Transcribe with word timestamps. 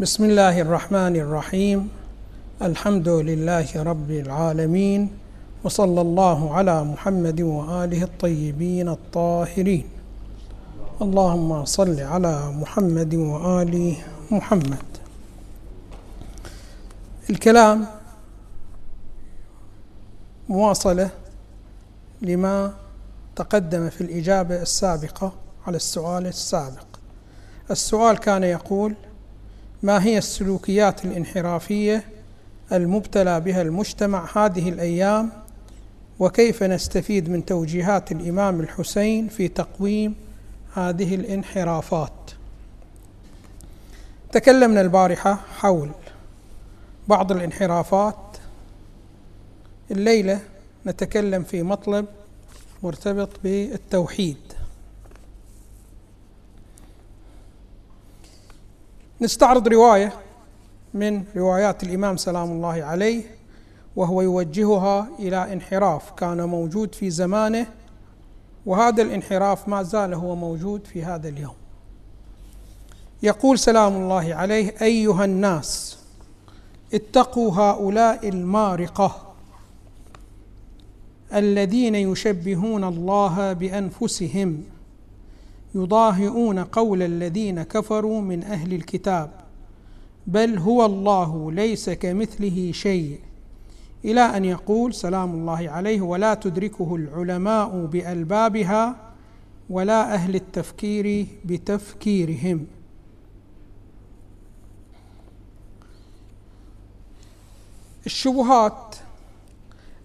بسم 0.00 0.24
الله 0.24 0.60
الرحمن 0.60 1.16
الرحيم. 1.16 1.88
الحمد 2.62 3.08
لله 3.08 3.82
رب 3.82 4.10
العالمين 4.10 5.10
وصلى 5.64 6.00
الله 6.00 6.54
على 6.54 6.84
محمد 6.84 7.40
وآله 7.40 8.02
الطيبين 8.02 8.88
الطاهرين. 8.88 9.84
اللهم 11.02 11.64
صل 11.64 12.00
على 12.00 12.52
محمد 12.52 13.14
وآل 13.14 13.96
محمد. 14.30 14.86
الكلام 17.30 17.86
مواصلة 20.48 21.10
لما 22.22 22.72
تقدم 23.36 23.90
في 23.90 24.00
الإجابة 24.00 24.62
السابقة 24.62 25.32
على 25.66 25.76
السؤال 25.76 26.26
السابق. 26.26 26.86
السؤال 27.70 28.18
كان 28.18 28.42
يقول 28.42 28.94
ما 29.82 30.04
هي 30.04 30.18
السلوكيات 30.18 31.04
الانحرافية 31.04 32.04
المبتلى 32.72 33.40
بها 33.40 33.62
المجتمع 33.62 34.28
هذه 34.36 34.68
الأيام؟ 34.68 35.30
وكيف 36.18 36.62
نستفيد 36.62 37.28
من 37.28 37.44
توجيهات 37.44 38.12
الإمام 38.12 38.60
الحسين 38.60 39.28
في 39.28 39.48
تقويم 39.48 40.14
هذه 40.74 41.14
الانحرافات؟ 41.14 42.12
تكلمنا 44.32 44.80
البارحة 44.80 45.34
حول 45.58 45.90
بعض 47.08 47.32
الانحرافات. 47.32 48.16
الليلة 49.90 50.40
نتكلم 50.86 51.42
في 51.42 51.62
مطلب 51.62 52.06
مرتبط 52.82 53.28
بالتوحيد. 53.44 54.36
نستعرض 59.22 59.68
رواية 59.68 60.12
من 60.94 61.24
روايات 61.36 61.82
الإمام 61.82 62.16
سلام 62.16 62.50
الله 62.50 62.84
عليه 62.84 63.22
وهو 63.96 64.22
يوجهها 64.22 65.08
إلى 65.18 65.52
انحراف 65.52 66.10
كان 66.10 66.44
موجود 66.44 66.94
في 66.94 67.10
زمانه 67.10 67.66
وهذا 68.66 69.02
الانحراف 69.02 69.68
ما 69.68 69.82
زال 69.82 70.14
هو 70.14 70.36
موجود 70.36 70.86
في 70.86 71.04
هذا 71.04 71.28
اليوم. 71.28 71.54
يقول 73.22 73.58
سلام 73.58 73.96
الله 73.96 74.34
عليه 74.34 74.74
أيها 74.82 75.24
الناس 75.24 75.98
اتقوا 76.94 77.52
هؤلاء 77.54 78.28
المارقة 78.28 79.34
الذين 81.34 81.94
يشبهون 81.94 82.84
الله 82.84 83.52
بأنفسهم. 83.52 84.64
يضاهئون 85.74 86.58
قول 86.58 87.02
الذين 87.02 87.62
كفروا 87.62 88.20
من 88.20 88.44
أهل 88.44 88.74
الكتاب 88.74 89.30
بل 90.26 90.58
هو 90.58 90.84
الله 90.86 91.52
ليس 91.52 91.90
كمثله 91.90 92.72
شيء. 92.72 93.20
إلى 94.04 94.20
أن 94.20 94.44
يقول 94.44 94.94
سلام 94.94 95.34
الله 95.34 95.70
عليه 95.70 96.00
ولا 96.00 96.34
تدركه 96.34 96.96
العلماء 96.96 97.86
بألبابها 97.86 98.96
ولا 99.70 100.14
أهل 100.14 100.34
التفكير 100.34 101.26
بتفكيرهم. 101.44 102.66
الشبهات 108.06 108.96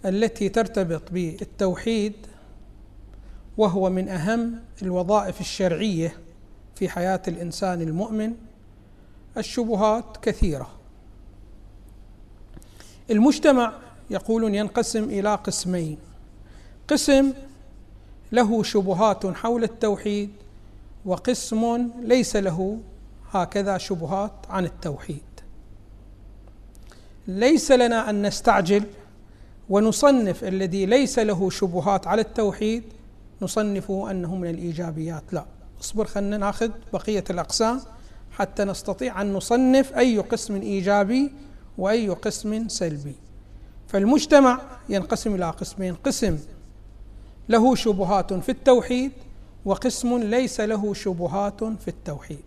التي 0.04 0.48
ترتبط 0.48 1.02
بالتوحيد 1.12 2.12
وهو 3.58 3.90
من 3.90 4.08
أهم 4.08 4.60
الوظائف 4.82 5.40
الشرعية 5.40 6.16
في 6.74 6.88
حياة 6.88 7.22
الإنسان 7.28 7.82
المؤمن 7.82 8.34
الشبهات 9.36 10.16
كثيرة. 10.22 10.70
المجتمع 13.10 13.72
يقولون 14.10 14.54
ينقسم 14.54 15.04
إلى 15.04 15.34
قسمين. 15.34 15.98
قسم 16.88 17.32
له 18.32 18.62
شبهات 18.62 19.26
حول 19.26 19.64
التوحيد 19.64 20.30
وقسم 21.04 21.90
ليس 22.00 22.36
له 22.36 22.80
هكذا 23.32 23.78
شبهات 23.78 24.32
عن 24.50 24.64
التوحيد. 24.64 25.22
ليس 27.28 27.72
لنا 27.72 28.10
أن 28.10 28.26
نستعجل 28.26 28.84
ونصنف 29.70 30.44
الذي 30.44 30.86
ليس 30.86 31.18
له 31.18 31.50
شبهات 31.50 32.06
على 32.06 32.22
التوحيد 32.22 32.82
نصنفه 33.42 34.10
أنه 34.10 34.34
من 34.34 34.50
الإيجابيات. 34.50 35.22
لا 35.32 35.46
اصبر 35.80 36.04
خلينا 36.04 36.36
ناخذ 36.36 36.70
بقية 36.92 37.24
الأقسام 37.30 37.80
حتى 38.30 38.64
نستطيع 38.64 39.22
أن 39.22 39.32
نصنف 39.32 39.92
أي 39.92 40.18
قسم 40.18 40.54
إيجابي 40.54 41.32
وأي 41.78 42.08
قسم 42.08 42.68
سلبي. 42.68 43.14
فالمجتمع 43.88 44.60
ينقسم 44.88 45.34
إلى 45.34 45.50
قسمين 45.50 45.94
قسم 45.94 46.38
له 47.48 47.74
شبهات 47.74 48.32
في 48.32 48.48
التوحيد 48.48 49.12
وقسم 49.64 50.18
ليس 50.18 50.60
له 50.60 50.94
شبهات 50.94 51.64
في 51.64 51.88
التوحيد. 51.88 52.44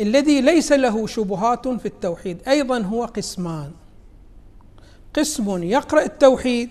الذي 0.00 0.40
ليس 0.40 0.72
له 0.72 1.06
شبهات 1.06 1.68
في 1.68 1.86
التوحيد 1.86 2.48
أيضا 2.48 2.78
هو 2.78 3.04
قسمان. 3.04 3.72
قسم 5.14 5.62
يقرأ 5.62 6.02
التوحيد 6.02 6.70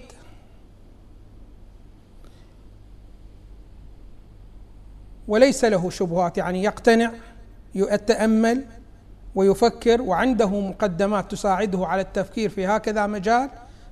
وليس 5.31 5.65
له 5.65 5.89
شبهات 5.89 6.37
يعني 6.37 6.63
يقتنع 6.63 7.11
يتأمل 7.75 8.65
ويفكر 9.35 10.01
وعنده 10.01 10.59
مقدمات 10.59 11.31
تساعده 11.31 11.87
على 11.87 12.01
التفكير 12.01 12.49
في 12.49 12.67
هكذا 12.67 13.07
مجال 13.07 13.49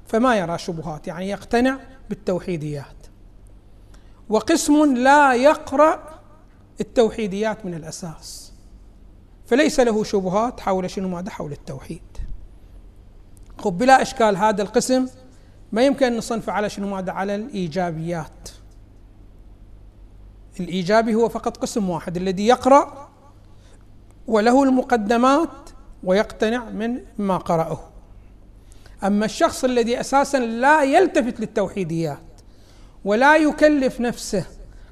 فما 0.08 0.36
يرى 0.36 0.58
شبهات 0.58 1.08
يعني 1.08 1.30
يقتنع 1.30 1.78
بالتوحيديات. 2.10 2.96
وقسم 4.30 4.96
لا 4.96 5.34
يقرأ 5.34 6.20
التوحيديات 6.82 7.66
من 7.66 7.74
الأساس. 7.74 8.54
فليس 9.46 9.80
له 9.80 10.04
شبهات 10.04 10.60
حول 10.60 10.90
شنو 10.90 11.10
ماذا؟ 11.10 11.30
حول 11.30 11.52
التوحيد. 11.52 12.18
خب 13.58 13.78
بلا 13.78 14.02
إشكال 14.02 14.38
هذا 14.38 14.62
القسم 14.62 15.08
ما 15.72 15.86
يمكن 15.86 16.06
أن 16.06 16.18
نصنفه 16.18 16.54
على 16.54 16.70
شنو 16.70 16.96
ماذا؟ 16.96 17.12
على 17.12 17.36
الإيجابيات. 17.36 18.59
الإيجابي 20.60 21.16
هو 21.16 21.30
فقط 21.30 21.58
قسم 21.58 21.90
واحد 21.90 22.18
الذي 22.18 22.48
يقرأ 22.48 23.10
وله 24.28 24.64
المقدمات 24.64 25.70
ويقتنع 26.04 26.70
من 26.70 27.00
ما 27.18 27.38
قرأه. 27.38 27.80
أما 29.04 29.26
الشخص 29.26 29.64
الذي 29.64 30.00
أساسا 30.00 30.38
لا 30.38 30.84
يلتفت 30.84 31.40
للتوحيديات 31.40 32.20
ولا 33.06 33.36
يكلف 33.36 34.02
نفسه 34.02 34.46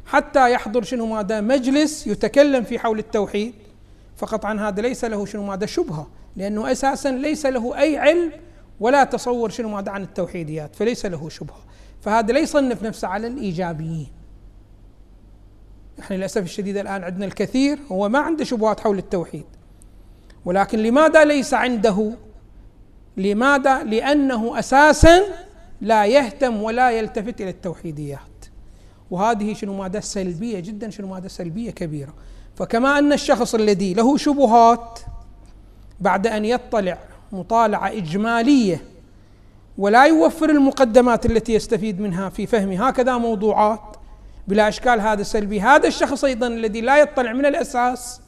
حتى 0.06 0.52
يحضر 0.52 0.84
شنو 0.84 1.06
ماذا 1.06 1.42
مجلس 1.42 2.08
يتكلم 2.08 2.64
في 2.64 2.80
حول 2.80 3.00
التوحيد 3.00 3.54
فقط 4.18 4.46
عن 4.46 4.60
هذا 4.60 4.82
ليس 4.82 5.06
له 5.06 5.26
شنو 5.26 5.44
ماذا 5.44 5.66
شبهة 5.66 6.08
لأنه 6.36 6.72
أساسا 6.72 7.12
ليس 7.12 7.46
له 7.46 7.80
أي 7.80 7.98
علم 7.98 8.32
ولا 8.80 9.04
تصور 9.04 9.50
شنو 9.50 9.70
ماذا 9.70 9.92
عن 9.92 10.04
التوحيديات 10.04 10.76
فليس 10.76 11.06
له 11.06 11.30
شبهة. 11.30 11.60
فهذا 12.02 12.34
لا 12.34 12.40
يصنف 12.40 12.84
نفسه 12.84 13.08
على 13.08 13.28
الإيجابيين. 13.28 14.08
إحنا 16.00 16.16
للأسف 16.16 16.44
الشديد 16.44 16.78
الآن 16.78 17.04
عندنا 17.04 17.26
الكثير 17.26 17.80
هو 17.92 18.10
ما 18.10 18.20
عنده 18.20 18.44
شبهات 18.44 18.80
حول 18.80 18.98
التوحيد. 18.98 19.46
ولكن 20.46 20.80
لماذا 20.80 21.26
ليس 21.26 21.54
عنده؟ 21.54 22.14
لماذا؟ 23.18 23.84
لأنه 23.84 24.60
أساسا 24.60 25.22
لا 25.82 26.06
يهتم 26.06 26.64
ولا 26.64 26.92
يلتفت 26.92 27.42
إلى 27.42 27.50
التوحيديات. 27.50 28.20
وهذه 29.12 29.54
شنو 29.54 29.78
ماذا 29.78 30.00
سلبية 30.00 30.60
جدا 30.60 30.90
شنو 30.90 31.08
ماذا 31.08 31.28
سلبية 31.28 31.72
كبيرة. 31.72 32.14
فكما 32.56 33.00
أن 33.00 33.14
الشخص 33.14 33.56
الذي 33.56 33.94
له 33.94 34.18
شبهات 34.18 35.00
بعد 36.00 36.28
أن 36.28 36.46
يطلع 36.46 36.98
مطالعة 37.32 37.88
إجمالية 37.88 38.84
ولا 39.78 40.06
يوفر 40.06 40.50
المقدمات 40.50 41.26
التي 41.26 41.54
يستفيد 41.54 42.00
منها 42.00 42.30
في 42.30 42.46
فهم 42.46 42.72
هكذا 42.72 43.18
موضوعات 43.18 43.97
بلا 44.48 44.68
أشكال 44.68 45.02
هذا 45.02 45.24
سلبي. 45.24 45.62
هذا 45.62 45.88
الشخص 45.88 46.24
أيضا 46.24 46.48
الذي 46.48 46.82
لا 46.82 46.98
يطلع 46.98 47.34
من 47.34 47.46
الأساس 47.46 48.22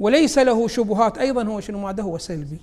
وليس 0.00 0.38
له 0.38 0.68
شبهات. 0.68 1.18
أيضا 1.18 1.42
هو 1.44 1.60
شنو؟ 1.60 1.78
ماذا 1.78 2.02
هو 2.02 2.18
سلبي. 2.18 2.60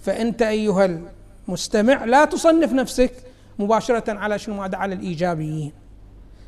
فأنت 0.00 0.42
أيها 0.42 1.00
المستمع 1.48 2.04
لا 2.04 2.24
تصنف 2.24 2.72
نفسك 2.72 3.12
مباشرة 3.58 4.12
على 4.12 4.38
شنو؟ 4.38 4.54
ماذا 4.54 4.76
على 4.76 4.94
الإيجابيين. 4.94 5.72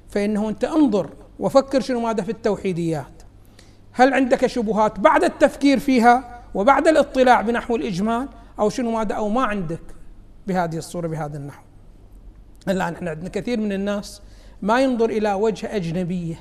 فإنه 0.08 0.48
أنت 0.48 0.64
انظر 0.64 1.10
وفكر 1.38 1.80
شنو؟ 1.80 2.00
ماذا 2.00 2.22
في 2.22 2.30
التوحيديات. 2.30 3.22
هل 3.92 4.14
عندك 4.14 4.46
شبهات 4.46 5.00
بعد 5.00 5.24
التفكير 5.24 5.78
فيها 5.78 6.42
وبعد 6.54 6.88
الاطلاع 6.88 7.40
بنحو 7.40 7.76
الإجمال 7.76 8.28
أو 8.58 8.68
شنو؟ 8.68 8.90
ماذا 8.90 9.14
أو 9.14 9.28
ما 9.28 9.42
عندك 9.42 9.82
بهذه 10.46 10.76
الصورة 10.76 11.06
بهذا 11.06 11.36
النحو؟ 11.36 11.62
الآن 12.68 12.94
إحنا 12.94 13.10
عندنا 13.10 13.28
كثير 13.28 13.60
من 13.60 13.72
الناس 13.72 14.22
ما 14.62 14.80
ينظر 14.80 15.10
إلى 15.10 15.32
وجه 15.32 15.76
أجنبية. 15.76 16.40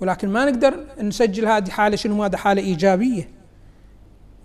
ولكن 0.00 0.28
ما 0.28 0.44
نقدر 0.44 0.86
نسجل 1.00 1.46
هذه 1.46 1.70
حالة 1.70 1.96
شنو؟ 1.96 2.24
هذا 2.24 2.36
حالة 2.36 2.62
إيجابية. 2.62 3.28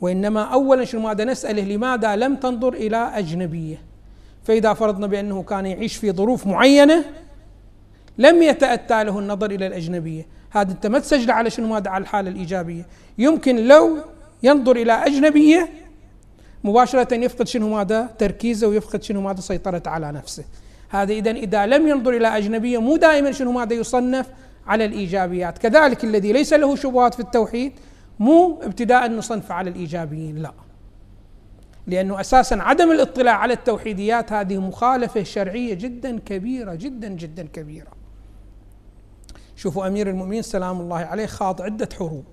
وإنما 0.02 0.42
أولا 0.42 0.86
شنو؟ 0.86 1.08
هذا 1.08 1.24
نسأله 1.24 1.64
لماذا 1.64 2.16
لم 2.16 2.36
تنظر 2.36 2.74
إلى 2.74 2.98
أجنبية. 2.98 3.82
فإذا 4.44 4.74
فرضنا 4.74 5.08
بأنه 5.08 5.44
كان 5.44 5.66
يعيش 5.66 5.96
في 5.96 6.12
ظروف 6.12 6.48
معينة 6.48 7.06
لم 8.18 8.44
يتأتى 8.44 9.04
له 9.04 9.20
النظر 9.20 9.52
إلى 9.52 9.68
الأجنبية. 9.68 10.26
هذا 10.50 10.72
أنت 10.72 10.88
ما 10.88 11.00
تسجل 11.00 11.32
على 11.32 11.50
شنو؟ 11.50 11.68
ماذا 11.68 11.90
على 11.90 12.02
الحالة 12.02 12.30
الإيجابية. 12.30 12.86
يمكن 13.18 13.68
لو 13.68 13.98
ينظر 14.44 14.76
إلى 14.76 14.94
أجنبية 14.94 15.70
مباشرة 16.64 17.14
يفقد 17.14 17.48
شنو؟ 17.48 17.70
ماذا 17.70 18.10
تركيزه 18.18 18.68
ويفقد 18.68 19.04
شنو؟ 19.04 19.22
ماذا 19.22 19.42
سيطرته 19.42 19.92
على 19.92 20.12
نفسه. 20.12 20.44
هذا 20.90 21.14
إذا 21.14 21.32
إذا 21.32 21.66
لم 21.66 21.88
ينظر 21.88 22.12
إلى 22.12 22.28
أجنبية 22.28 22.78
مو 22.78 22.98
دائما 22.98 23.32
شنو 23.32 23.52
ماذا 23.52 23.74
يصنف 23.74 24.30
على 24.68 24.86
الإيجابيات. 24.86 25.58
كذلك 25.58 26.04
الذي 26.04 26.32
ليس 26.32 26.54
له 26.54 26.76
شبهات 26.76 27.14
في 27.14 27.20
التوحيد 27.20 27.74
مو 28.20 28.60
ابتداء 28.62 29.12
نصنف 29.12 29.52
على 29.52 29.70
الإيجابيين 29.70 30.36
لا. 30.36 30.54
لأنه 31.88 32.20
أساسا 32.20 32.56
عدم 32.56 32.92
الاطلاع 32.92 33.36
على 33.38 33.54
التوحيديات 33.54 34.34
هذه 34.34 34.58
مخالفة 34.58 35.24
شرعية 35.24 35.74
جدا 35.74 36.20
كبيرة 36.20 36.76
جدا 36.76 37.08
جدا 37.08 37.48
كبيرة. 37.48 37.92
شوفوا 39.56 39.88
أمير 39.88 40.10
المؤمنين 40.10 40.42
سلام 40.42 40.82
الله 40.82 40.98
عليه 40.98 41.26
خاض 41.26 41.62
عدة 41.62 41.90
حروب. 41.98 42.26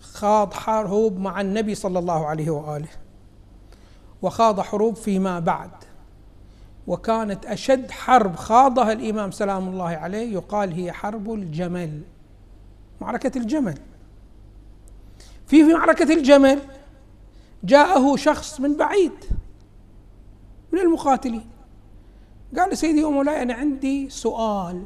خاض 0.00 0.54
حروب 0.54 1.18
مع 1.18 1.40
النبي 1.40 1.74
صلى 1.74 1.98
الله 1.98 2.26
عليه 2.26 2.50
وآله. 2.50 2.88
وخاض 4.22 4.60
حروب 4.60 4.96
فيما 4.96 5.38
بعد. 5.38 5.70
وكانت 6.86 7.46
أشد 7.46 7.90
حرب 7.90 8.36
خاضها 8.36 8.92
الإمام 8.92 9.30
سلام 9.30 9.68
الله 9.68 9.88
عليه 9.88 10.32
يقال 10.32 10.72
هي 10.72 10.92
حرب 10.92 11.32
الجمل. 11.32 12.00
معركة 13.00 13.38
الجمل. 13.38 13.78
في 15.46 15.62
معركة 15.62 16.14
الجمل 16.14 16.60
جاءه 17.64 18.16
شخص 18.16 18.60
من 18.60 18.76
بعيد 18.76 19.12
من 20.72 20.78
المقاتلين. 20.78 21.46
قال 22.58 22.78
سيدي 22.78 23.04
ومولاي 23.04 23.42
أنا 23.42 23.54
عندي 23.54 24.10
سؤال. 24.10 24.84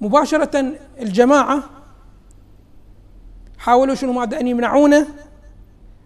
مباشرة 0.00 0.78
الجماعة 1.00 1.62
حاولوا 3.58 3.94
شنو 3.94 4.12
ماذا 4.12 4.40
أن 4.40 4.46
يمنعونه 4.46 5.06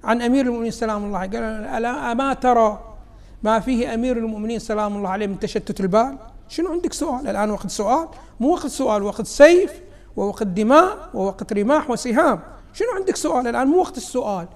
عن 0.04 0.22
أمير 0.22 0.46
المؤمنين 0.46 0.70
سلام 0.70 1.04
الله 1.04 1.18
قال 1.18 1.36
ألا 1.76 2.12
أما 2.12 2.34
ترى 2.34 2.94
ما 3.42 3.60
فيه 3.60 3.94
أمير 3.94 4.16
المؤمنين 4.16 4.58
سلام 4.58 4.96
الله 4.96 5.08
عليه 5.08 5.26
من 5.26 5.38
تشتت 5.38 5.80
البال؟ 5.80 6.18
شنو 6.48 6.68
عندك 6.68 6.92
سؤال؟ 6.92 7.28
الآن 7.28 7.50
وقت 7.50 7.66
سؤال. 7.66 8.08
مو 8.40 8.52
وقت 8.52 8.66
سؤال 8.66 9.02
وقت 9.02 9.26
سيف 9.26 9.80
ووقت 10.16 10.42
دماء 10.42 11.10
ووقت 11.14 11.52
رماح 11.52 11.90
وسهام. 11.90 12.40
شنو 12.72 12.88
عندك 12.96 13.16
سؤال؟ 13.16 13.46
الآن 13.46 13.66
مو 13.66 13.78
وقت 13.78 13.96
السؤال. 13.96 14.48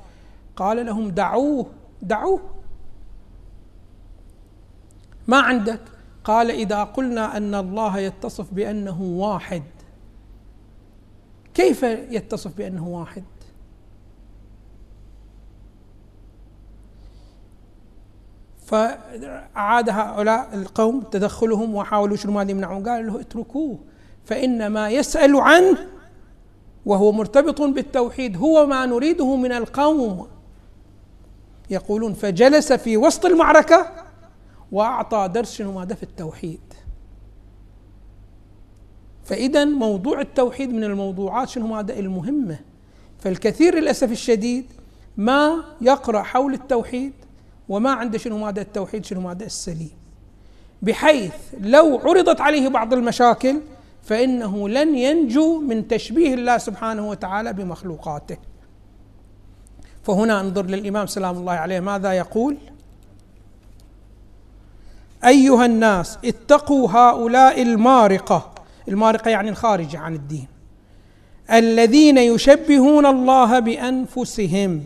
قال 0.57 0.87
لهم 0.87 1.09
دعوه 1.09 1.67
دعوه. 2.03 2.41
ما 5.27 5.41
عندك؟ 5.41 5.81
قال 6.25 6.51
إذا 6.51 6.85
قلنا 6.85 7.37
أن 7.37 7.55
الله 7.55 7.99
يتصف 7.99 8.55
بأنه 8.55 9.03
واحد 9.03 9.63
كيف 11.55 11.83
يتصف 11.83 12.57
بأنه 12.57 12.89
واحد؟ 12.89 13.25
فأعاد 18.67 19.91
هؤلاء 19.91 20.55
القوم 20.55 21.01
تدخلهم 21.01 21.75
وحاولوا 21.75 22.17
شنو 22.17 22.33
ماذا 22.33 22.51
يمنعون. 22.51 22.89
قال 22.89 23.07
له 23.07 23.21
اتركوه 23.21 23.79
فإن 24.25 24.67
ما 24.67 24.91
يسأل 24.91 25.37
عنه 25.37 25.79
وهو 26.87 27.13
مرتبط 27.13 27.63
بالتوحيد 27.63 28.37
هو 28.37 28.67
ما 28.67 28.87
نريده 28.87 29.37
من 29.37 29.53
القوم. 29.53 30.29
يقولون 31.71 32.15
فجلس 32.15 32.73
في 32.73 32.97
وسط 32.97 33.27
المعركة 33.27 33.93
وأعطى 34.73 35.31
درس 35.35 35.53
شنو 35.53 35.73
ماذا 35.73 35.95
في 35.95 36.03
التوحيد. 36.03 36.61
فإذا 39.25 39.65
موضوع 39.65 40.21
التوحيد 40.21 40.73
من 40.75 40.85
الموضوعات 40.85 41.49
شنو 41.49 41.67
ماذا 41.67 41.99
المهمة. 41.99 42.59
فالكثير 43.19 43.79
للأسف 43.79 44.13
الشديد 44.13 44.65
ما 45.17 45.65
يقرأ 45.81 46.23
حول 46.23 46.55
التوحيد 46.55 47.13
وما 47.69 47.91
عنده 47.91 48.19
شنو 48.19 48.39
ماذا 48.39 48.61
التوحيد 48.61 49.05
شنو 49.05 49.21
ماذا 49.21 49.47
السليم. 49.47 49.91
بحيث 50.83 51.35
لو 51.61 52.01
عرضت 52.05 52.41
عليه 52.41 52.69
بعض 52.69 52.95
المشاكل 52.95 53.61
فإنه 54.03 54.69
لن 54.69 54.97
ينجو 54.97 55.61
من 55.61 55.89
تشبيه 55.89 56.35
الله 56.35 56.59
سبحانه 56.59 57.09
وتعالى 57.09 57.53
بمخلوقاته. 57.53 58.37
فهنا 60.03 60.41
انظر 60.41 60.67
للإمام 60.67 61.07
سلام 61.07 61.37
الله 61.37 61.53
عليه 61.53 61.81
ماذا 61.81 62.13
يقول؟ 62.13 62.57
أيها 65.25 65.67
الناس 65.67 66.19
اتقوا 66.25 66.91
هؤلاء 66.91 67.63
المارقة. 67.63 68.55
المارقة 68.89 69.31
يعني 69.31 69.51
الخارجه 69.51 69.99
عن 69.99 70.15
الدين. 70.15 70.47
الذين 71.53 72.19
يشبهون 72.19 73.07
الله 73.07 73.59
بأنفسهم. 73.59 74.85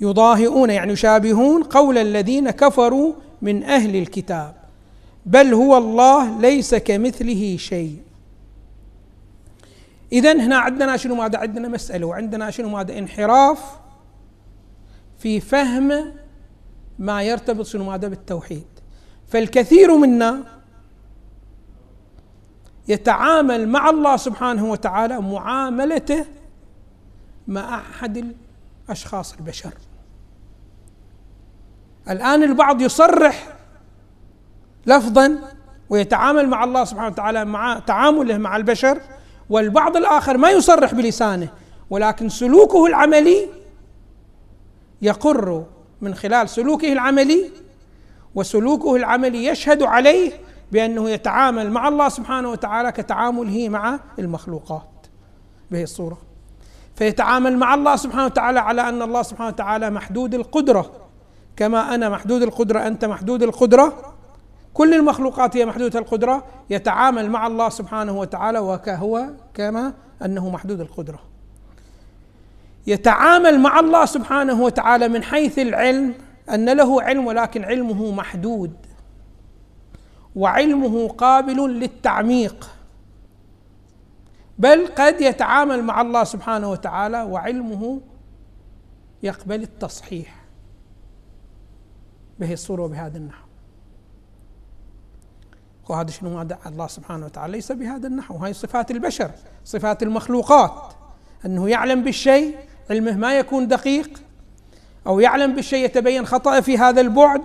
يضاهئون 0.00 0.70
يعني 0.70 0.92
يشابهون 0.92 1.62
قول 1.62 1.98
الذين 1.98 2.50
كفروا 2.50 3.12
من 3.42 3.62
أهل 3.62 3.96
الكتاب. 3.96 4.54
بل 5.26 5.54
هو 5.54 5.78
الله 5.78 6.40
ليس 6.40 6.74
كمثله 6.74 7.56
شيء. 7.56 8.02
اذا 10.12 10.32
هنا 10.32 10.58
عندنا 10.58 10.96
شنو؟ 10.96 11.14
ماذا 11.14 11.38
عندنا 11.38 11.68
مسألة. 11.68 12.06
وعندنا 12.06 12.50
شنو؟ 12.50 12.68
ماذا 12.68 12.98
انحراف 12.98 13.78
في 15.18 15.40
فهم 15.40 16.12
ما 16.98 17.22
يرتبط 17.22 17.66
شنو؟ 17.66 17.84
ماذا 17.84 18.08
بالتوحيد. 18.08 18.66
فالكثير 19.28 19.96
منا 19.96 20.44
يتعامل 22.88 23.68
مع 23.68 23.90
الله 23.90 24.16
سبحانه 24.16 24.70
وتعالى 24.70 25.20
معاملته 25.20 26.24
مع 27.48 27.78
أحد 27.78 28.34
الأشخاص 28.88 29.34
البشر. 29.34 29.72
الآن 32.10 32.42
البعض 32.42 32.82
يصرح 32.82 33.48
لفظا 34.86 35.38
ويتعامل 35.90 36.48
مع 36.48 36.64
الله 36.64 36.84
سبحانه 36.84 37.08
وتعالى 37.08 37.44
مع 37.44 37.78
تعامله 37.78 38.38
مع 38.38 38.56
البشر 38.56 39.00
والبعض 39.50 39.96
الآخر 39.96 40.36
ما 40.36 40.50
يصرح 40.50 40.94
بلسانه 40.94 41.48
ولكن 41.90 42.28
سلوكه 42.28 42.86
العملي 42.86 43.48
يقر 45.02 45.64
من 46.00 46.14
خلال 46.14 46.48
سلوكه 46.48 46.92
العملي 46.92 47.50
وسلوكه 48.34 48.96
العملي 48.96 49.46
يشهد 49.46 49.82
عليه 49.82 50.32
بأنه 50.72 51.10
يتعامل 51.10 51.70
مع 51.70 51.88
الله 51.88 52.08
سبحانه 52.08 52.50
وتعالى 52.50 52.92
كتعامله 52.92 53.68
مع 53.68 54.00
المخلوقات. 54.18 55.06
بهي 55.70 55.82
الصورة. 55.82 56.18
فيتعامل 56.96 57.58
مع 57.58 57.74
الله 57.74 57.96
سبحانه 57.96 58.24
وتعالى 58.24 58.60
على 58.60 58.88
أن 58.88 59.02
الله 59.02 59.22
سبحانه 59.22 59.48
وتعالى 59.48 59.90
محدود 59.90 60.34
القدرة. 60.34 61.07
كما 61.58 61.94
أنا 61.94 62.08
محدود 62.08 62.42
القدرة 62.42 62.86
أنت 62.86 63.04
محدود 63.04 63.42
القدرة. 63.42 64.14
كل 64.74 64.94
المخلوقات 64.94 65.56
هي 65.56 65.66
محدودة 65.66 65.98
القدرة 65.98 66.44
يتعامل 66.70 67.30
مع 67.30 67.46
الله 67.46 67.68
سبحانه 67.68 68.18
وتعالى 68.18 68.58
وكهو 68.58 69.30
كما 69.54 69.94
أنه 70.24 70.50
محدود 70.50 70.80
القدرة. 70.80 71.18
يتعامل 72.86 73.60
مع 73.60 73.80
الله 73.80 74.04
سبحانه 74.04 74.62
وتعالى 74.62 75.08
من 75.08 75.22
حيث 75.22 75.58
العلم 75.58 76.14
أن 76.50 76.68
له 76.68 77.02
علم 77.02 77.26
ولكن 77.26 77.64
علمه 77.64 78.10
محدود. 78.10 78.72
وعلمه 80.36 81.08
قابل 81.08 81.80
للتعميق. 81.80 82.70
بل 84.58 84.86
قد 84.86 85.20
يتعامل 85.20 85.82
مع 85.82 86.00
الله 86.00 86.24
سبحانه 86.24 86.70
وتعالى 86.70 87.22
وعلمه 87.22 88.00
يقبل 89.22 89.62
التصحيح. 89.62 90.47
بهي 92.40 92.52
الصورة 92.52 92.82
وبهذا 92.82 93.18
النحو. 93.18 93.46
وهذا 95.88 96.10
شنو؟ 96.10 96.38
هذا 96.38 96.58
الله 96.66 96.86
سبحانه 96.86 97.26
وتعالى 97.26 97.52
ليس 97.52 97.72
بهذا 97.72 98.06
النحو. 98.06 98.36
هاي 98.36 98.52
صفات 98.52 98.90
البشر 98.90 99.30
صفات 99.64 100.02
المخلوقات. 100.02 100.92
أنه 101.46 101.68
يعلم 101.68 102.04
بالشيء 102.04 102.56
علمه 102.90 103.16
ما 103.16 103.38
يكون 103.38 103.68
دقيق 103.68 104.22
أو 105.06 105.20
يعلم 105.20 105.54
بالشيء 105.54 105.84
يتبين 105.84 106.26
خطأ 106.26 106.60
في 106.60 106.78
هذا 106.78 107.00
البعد 107.00 107.42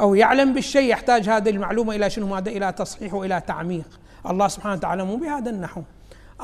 أو 0.00 0.14
يعلم 0.14 0.54
بالشيء 0.54 0.90
يحتاج 0.90 1.28
هذه 1.28 1.50
المعلومة 1.50 1.94
إلى 1.94 2.10
شنو؟ 2.10 2.26
ماذا 2.26 2.50
إلى 2.50 2.72
تصحيح 2.72 3.14
وإلى 3.14 3.40
تعميق. 3.40 4.00
الله 4.30 4.48
سبحانه 4.48 4.74
وتعالى 4.74 5.04
مو 5.04 5.16
بهذا 5.16 5.50
النحو. 5.50 5.82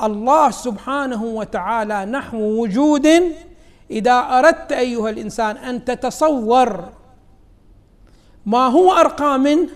الله 0.03 0.51
سبحانه 0.51 1.23
وتعالى 1.23 2.05
نحو 2.05 2.37
وجود 2.37 3.07
إذا 3.91 4.11
أردت 4.11 4.71
أيها 4.71 5.09
الإنسان 5.09 5.57
أن 5.57 5.85
تتصور 5.85 6.89
ما 8.45 8.67
هو 8.67 8.91
ارقى 8.91 9.39
منه 9.39 9.69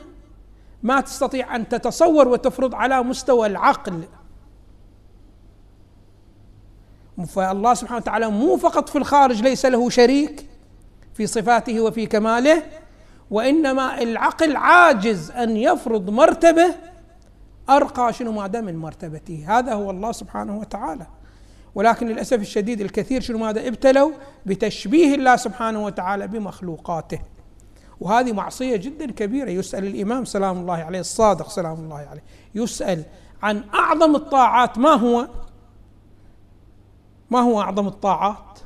ما 0.83 1.01
تستطيع 1.01 1.55
أن 1.55 1.69
تتصور 1.69 2.27
وتفرض 2.27 2.75
على 2.75 3.03
مستوى 3.03 3.47
العقل. 3.47 4.03
فالله 7.27 7.73
سبحانه 7.73 7.97
وتعالى 7.97 8.29
مو 8.29 8.57
فقط 8.57 8.89
في 8.89 8.97
الخارج 8.97 9.41
ليس 9.41 9.65
له 9.65 9.89
شريك 9.89 10.45
في 11.13 11.27
صفاته 11.27 11.81
وفي 11.81 12.05
كماله 12.05 12.63
وإنما 13.31 14.01
العقل 14.01 14.55
عاجز 14.55 15.31
أن 15.31 15.57
يفرض 15.57 16.09
مرتبة 16.09 16.75
أرقى 17.69 18.13
شنو 18.13 18.31
ماذا 18.31 18.61
من 18.61 18.75
مرتبته 18.77 19.45
هذا 19.47 19.73
هو 19.73 19.91
الله 19.91 20.11
سبحانه 20.11 20.57
وتعالى. 20.57 21.07
ولكن 21.77 22.07
للأسف 22.07 22.41
الشديد 22.41 22.81
الكثير 22.81 23.21
شنو 23.21 23.37
ماذا؟ 23.37 23.67
ابتلوا 23.67 24.11
بتشبيه 24.45 25.15
الله 25.15 25.35
سبحانه 25.35 25.85
وتعالى 25.85 26.27
بمخلوقاته. 26.27 27.19
وهذه 27.99 28.31
معصية 28.31 28.75
جدا 28.75 29.11
كبيرة. 29.11 29.49
يسأل 29.49 29.85
الإمام 29.85 30.25
سلام 30.25 30.57
الله 30.57 30.73
عليه 30.73 30.99
الصادق 30.99 31.49
سلام 31.49 31.73
الله 31.73 31.95
عليه 31.95 32.23
يسأل 32.55 33.03
عن 33.43 33.63
أعظم 33.73 34.15
الطاعات. 34.15 34.77
ما 34.77 34.89
هو؟ 34.89 35.27
ما 37.29 37.39
هو 37.39 37.61
أعظم 37.61 37.87
الطاعات؟ 37.87 38.59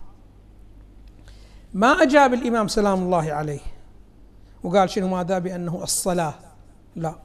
ما 1.73 1.91
أجاب 2.03 2.33
الإمام 2.33 2.67
سلام 2.67 3.03
الله 3.03 3.33
عليه؟ 3.33 3.61
وقال 4.63 4.89
شنو 4.89 5.07
ماذا؟ 5.07 5.39
بأنه 5.39 5.83
الصلاة. 5.83 6.33
لا. 6.95 7.15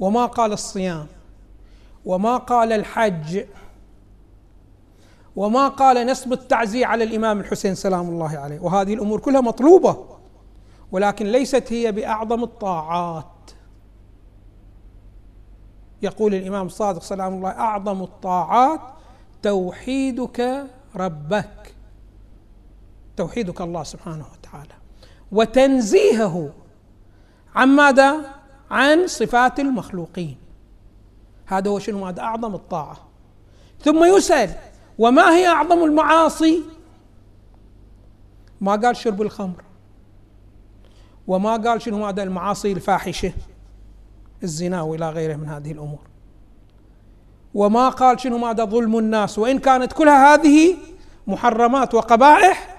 وما 0.00 0.26
قال 0.26 0.52
الصيام. 0.52 1.06
وما 2.04 2.36
قال 2.36 2.72
الحج. 2.72 3.44
وما 5.36 5.68
قال 5.68 6.06
نسب 6.06 6.32
التعزية 6.32 6.86
على 6.86 7.04
الإمام 7.04 7.40
الحسين 7.40 7.74
سلام 7.74 8.08
الله 8.08 8.38
عليه. 8.38 8.60
وهذه 8.60 8.94
الأمور 8.94 9.20
كلها 9.20 9.40
مطلوبة 9.40 10.04
ولكن 10.92 11.26
ليست 11.26 11.72
هي 11.72 11.92
بأعظم 11.92 12.44
الطاعات. 12.44 13.24
يقول 16.02 16.34
الإمام 16.34 16.66
الصادق 16.66 17.02
سلام 17.02 17.34
الله 17.34 17.50
أعظم 17.50 18.02
الطاعات 18.02 18.80
توحيدك 19.42 20.66
ربك. 20.96 21.74
توحيدك 23.16 23.60
الله 23.60 23.82
سبحانه 23.82 24.24
وتعالى. 24.32 24.74
وتنزيهه 25.32 26.50
عن 27.54 27.68
ماذا؟ 27.68 28.34
عن 28.70 29.06
صفات 29.06 29.60
المخلوقين. 29.60 30.36
هذا 31.46 31.70
هو 31.70 31.78
شنو؟ 31.78 32.06
هذا 32.06 32.20
أعظم 32.20 32.54
الطاعة. 32.54 32.96
ثم 33.80 34.04
يسأل 34.04 34.50
وما 34.98 35.34
هي 35.34 35.46
أعظم 35.46 35.84
المعاصي؟ 35.84 36.62
ما 38.60 38.76
قال 38.76 38.96
شرب 38.96 39.22
الخمر. 39.22 39.64
وما 41.26 41.56
قال 41.56 41.82
شنو 41.82 42.06
هذا 42.06 42.22
المعاصي 42.22 42.72
الفاحشة؟ 42.72 43.32
الزنا 44.42 44.82
وإلى 44.82 45.10
غيره 45.10 45.36
من 45.36 45.48
هذه 45.48 45.72
الأمور. 45.72 45.98
وما 47.54 47.88
قال 47.88 48.20
شنو 48.20 48.38
ماذا 48.38 48.64
ظلم 48.64 48.98
الناس؟ 48.98 49.38
وإن 49.38 49.58
كانت 49.58 49.92
كلها 49.92 50.34
هذه 50.34 50.76
محرمات 51.26 51.94
وقبائح 51.94 52.76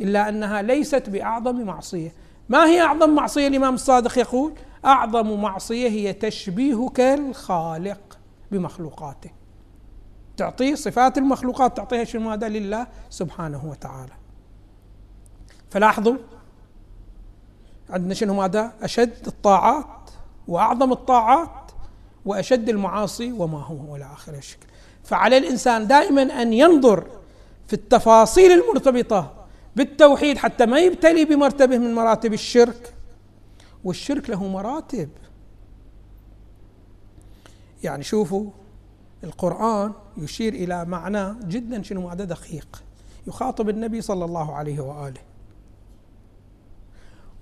إلا 0.00 0.28
أنها 0.28 0.62
ليست 0.62 1.10
بأعظم 1.10 1.64
معصية. 1.64 2.12
ما 2.48 2.66
هي 2.66 2.80
أعظم 2.80 3.14
معصية؟ 3.14 3.48
الإمام 3.48 3.74
الصادق 3.74 4.18
يقول 4.18 4.52
أعظم 4.84 5.40
معصية 5.40 5.88
هي 5.88 6.12
تشبيهك 6.12 7.00
الخالق 7.00 8.18
بمخلوقاته. 8.52 9.30
تعطيه 10.36 10.74
صفات 10.74 11.18
المخلوقات 11.18 11.76
تعطيها 11.76 12.04
شنو؟ 12.04 12.30
هذا 12.30 12.48
لله 12.48 12.86
سبحانه 13.10 13.64
وتعالى. 13.66 14.12
فلاحظوا 15.70 16.16
عندنا 17.90 18.14
شنو 18.14 18.34
ماذا؟ 18.34 18.72
أشد 18.82 19.26
الطاعات 19.26 20.10
وأعظم 20.48 20.92
الطاعات 20.92 21.72
وأشد 22.24 22.68
المعاصي 22.68 23.32
وما 23.32 23.58
هو 23.58 23.92
ولا 23.92 24.12
آخر 24.12 24.34
الشكل. 24.34 24.66
فعلى 25.04 25.38
الإنسان 25.38 25.86
دائما 25.86 26.22
أن 26.22 26.52
ينظر 26.52 27.06
في 27.66 27.72
التفاصيل 27.72 28.52
المرتبطة 28.52 29.46
بالتوحيد 29.76 30.38
حتى 30.38 30.66
ما 30.66 30.78
يبتلي 30.78 31.24
بمرتبة 31.24 31.78
من 31.78 31.94
مراتب 31.94 32.32
الشرك. 32.32 32.94
والشرك 33.84 34.30
له 34.30 34.48
مراتب. 34.48 35.08
يعني 37.82 38.02
شوفوا 38.02 38.50
القرآن 39.24 39.92
يشير 40.16 40.54
إلى 40.54 40.84
معنى 40.84 41.34
جدا 41.48 41.82
شنو؟ 41.82 42.00
معنى 42.00 42.26
دقيق. 42.26 42.82
يخاطب 43.26 43.68
النبي 43.68 44.00
صلى 44.00 44.24
الله 44.24 44.54
عليه 44.54 44.80
وآله. 44.80 45.20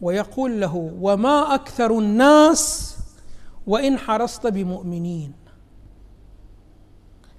ويقول 0.01 0.61
له 0.61 0.93
وما 1.01 1.55
أكثر 1.55 1.99
الناس 1.99 2.97
وإن 3.67 3.99
حرصت 3.99 4.47
بمؤمنين. 4.47 5.33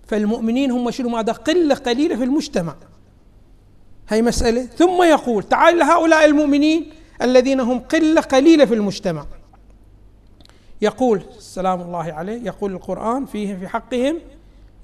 فالمؤمنين 0.08 0.72
هم 0.72 0.92
شنو؟ 0.92 1.10
ماذا 1.10 1.32
قلة 1.32 1.76
قليلة 1.76 2.16
في 2.16 2.24
المجتمع. 2.24 2.76
هي 4.10 4.22
مسألة. 4.22 4.66
ثم 4.66 5.04
يقول 5.04 5.44
تعال 5.44 5.78
لهؤلاء 5.78 6.26
المؤمنين 6.26 6.92
الذين 7.22 7.60
هم 7.60 7.80
قلة 7.80 8.22
قليلة 8.22 8.66
في 8.66 8.74
المجتمع. 8.74 9.26
يقول 10.84 11.22
سلام 11.40 11.82
الله 11.82 12.14
عليه 12.14 12.44
يقول 12.44 12.72
القرآن 12.74 13.26
فيه 13.26 13.56
في 13.56 13.68
حقهم. 13.68 14.20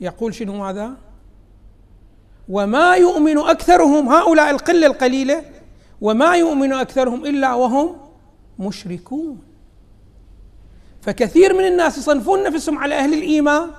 يقول 0.02 0.34
شنو 0.34 0.54
ماذا 0.58 0.92
وما 2.50 2.96
يؤمن 2.96 3.38
أكثرهم 3.38 4.10
هؤلاء 4.10 4.50
القلة 4.50 4.88
القليلة 4.88 5.44
وما 6.02 6.36
يؤمن 6.36 6.74
أكثرهم 6.74 7.26
إلا 7.26 7.54
وهم 7.54 7.98
مشركون. 8.60 9.40
فكثير 11.02 11.54
من 11.54 11.66
الناس 11.68 11.98
يصنفون 11.98 12.44
نفسهم 12.44 12.78
على 12.78 12.96
أهل 12.96 13.14
الإيمان 13.14 13.70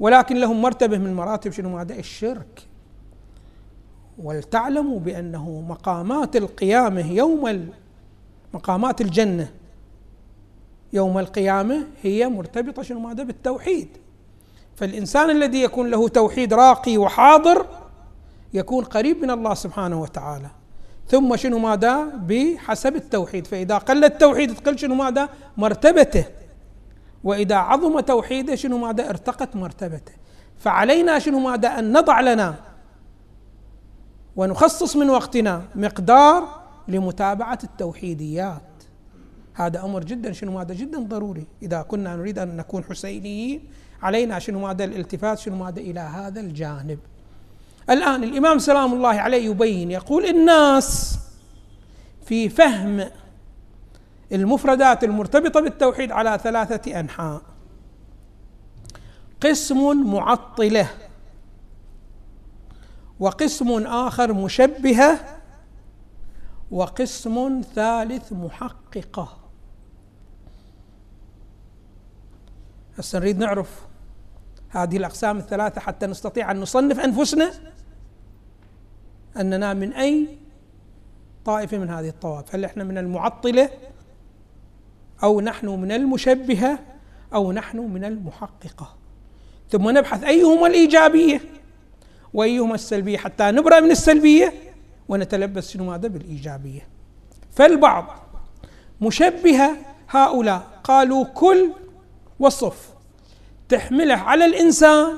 ولكن 0.00 0.36
لهم 0.36 0.62
مرتبة 0.62 0.98
من 0.98 1.14
مراتب 1.14 1.52
شنو 1.52 1.68
ماذا 1.76 1.94
الشرك. 1.94 2.62
ولتعلموا 4.18 5.00
بأنه 5.00 5.64
مقامات 5.68 6.36
القيامة 6.36 7.12
يوم 7.12 7.70
مقامات 8.54 9.00
الجنة 9.00 9.50
يوم 10.92 11.18
القيامة 11.18 11.86
هي 12.02 12.28
مرتبطة 12.28 12.82
شنو 12.82 13.00
ماذا؟ 13.00 13.22
بالتوحيد. 13.22 13.88
فالإنسان 14.76 15.30
الذي 15.30 15.62
يكون 15.62 15.90
له 15.90 16.08
توحيد 16.08 16.54
راقي 16.54 16.98
وحاضر 16.98 17.66
يكون 18.54 18.84
قريب 18.84 19.22
من 19.22 19.30
الله 19.30 19.54
سبحانه 19.54 20.00
وتعالى. 20.00 20.48
ثم 21.08 21.36
شنو 21.36 21.58
ماذا؟ 21.58 22.04
بحسب 22.04 22.96
التوحيد. 22.96 23.46
فإذا 23.46 23.78
قل 23.78 24.04
التوحيد 24.04 24.54
تقل 24.54 24.78
شنو 24.78 24.94
ماذا؟ 24.94 25.28
مرتبته. 25.56 26.24
وإذا 27.24 27.56
عظم 27.56 28.00
توحيده 28.00 28.54
شنو 28.54 28.78
ماذا؟ 28.78 29.10
ارتقت 29.10 29.56
مرتبته. 29.56 30.12
فعلينا 30.58 31.18
شنو 31.18 31.38
ماذا؟ 31.38 31.78
أن 31.78 31.92
نضع 31.92 32.20
لنا 32.20 32.54
ونخصص 34.36 34.96
من 34.96 35.10
وقتنا 35.10 35.62
مقدار 35.74 36.48
لمتابعة 36.88 37.58
التوحيديات. 37.64 38.62
هذا 39.58 39.84
أمر 39.84 40.04
جدا 40.04 40.32
شنو 40.32 40.58
هذا؟ 40.58 40.74
جدا 40.74 40.98
ضروري. 40.98 41.46
إذا 41.62 41.82
كنا 41.82 42.16
نريد 42.16 42.38
أن 42.38 42.56
نكون 42.56 42.84
حسينيين 42.84 43.70
علينا 44.02 44.38
شنو 44.38 44.66
هذا 44.66 44.84
الالتفات 44.84 45.38
شنو 45.38 45.64
هذا 45.64 45.80
إلى 45.80 46.00
هذا 46.00 46.40
الجانب. 46.40 46.98
الآن 47.90 48.24
الإمام 48.24 48.58
سلام 48.58 48.92
الله 48.94 49.08
عليه 49.08 49.50
يبين 49.50 49.90
يقول 49.90 50.26
الناس 50.26 51.18
في 52.24 52.48
فهم 52.48 53.10
المفردات 54.32 55.04
المرتبطة 55.04 55.60
بالتوحيد 55.60 56.12
على 56.12 56.38
ثلاثة 56.42 57.00
أنحاء. 57.00 57.42
قسم 59.40 60.10
معطلة 60.14 60.88
وقسم 63.20 63.86
آخر 63.86 64.32
مشبهة 64.32 65.18
وقسم 66.70 67.62
ثالث 67.74 68.32
محققة. 68.32 69.37
هسه 72.98 73.18
نريد 73.18 73.38
نعرف 73.38 73.86
هذه 74.68 74.96
الأقسام 74.96 75.38
الثلاثة 75.38 75.80
حتى 75.80 76.06
نستطيع 76.06 76.50
أن 76.50 76.60
نصنف 76.60 77.00
أنفسنا 77.00 77.50
أننا 79.36 79.74
من 79.74 79.92
أي 79.92 80.28
طائفة 81.44 81.78
من 81.78 81.90
هذه 81.90 82.08
الطوائف. 82.08 82.54
هل 82.54 82.64
إحنا 82.64 82.84
من 82.84 82.98
المعطلة 82.98 83.70
أو 85.22 85.40
نحن 85.40 85.66
من 85.68 85.92
المشبهة 85.92 86.78
أو 87.34 87.52
نحن 87.52 87.78
من 87.78 88.04
المحققة؟ 88.04 88.94
ثم 89.70 89.90
نبحث 89.90 90.24
أيهما 90.24 90.66
الإيجابية 90.66 91.40
وأيهما 92.34 92.74
السلبية 92.74 93.18
حتى 93.18 93.50
نبرأ 93.50 93.80
من 93.80 93.90
السلبية 93.90 94.52
ونتلبس 95.08 95.70
شنو 95.70 95.84
ماذا؟ 95.84 96.08
بالإيجابية. 96.08 96.88
فالبعض 97.52 98.06
مشبهة 99.00 99.76
هؤلاء 100.08 100.62
قالوا 100.84 101.24
كل 101.24 101.72
وصف 102.40 102.94
تحمله 103.68 104.14
على 104.14 104.44
الإنسان 104.44 105.16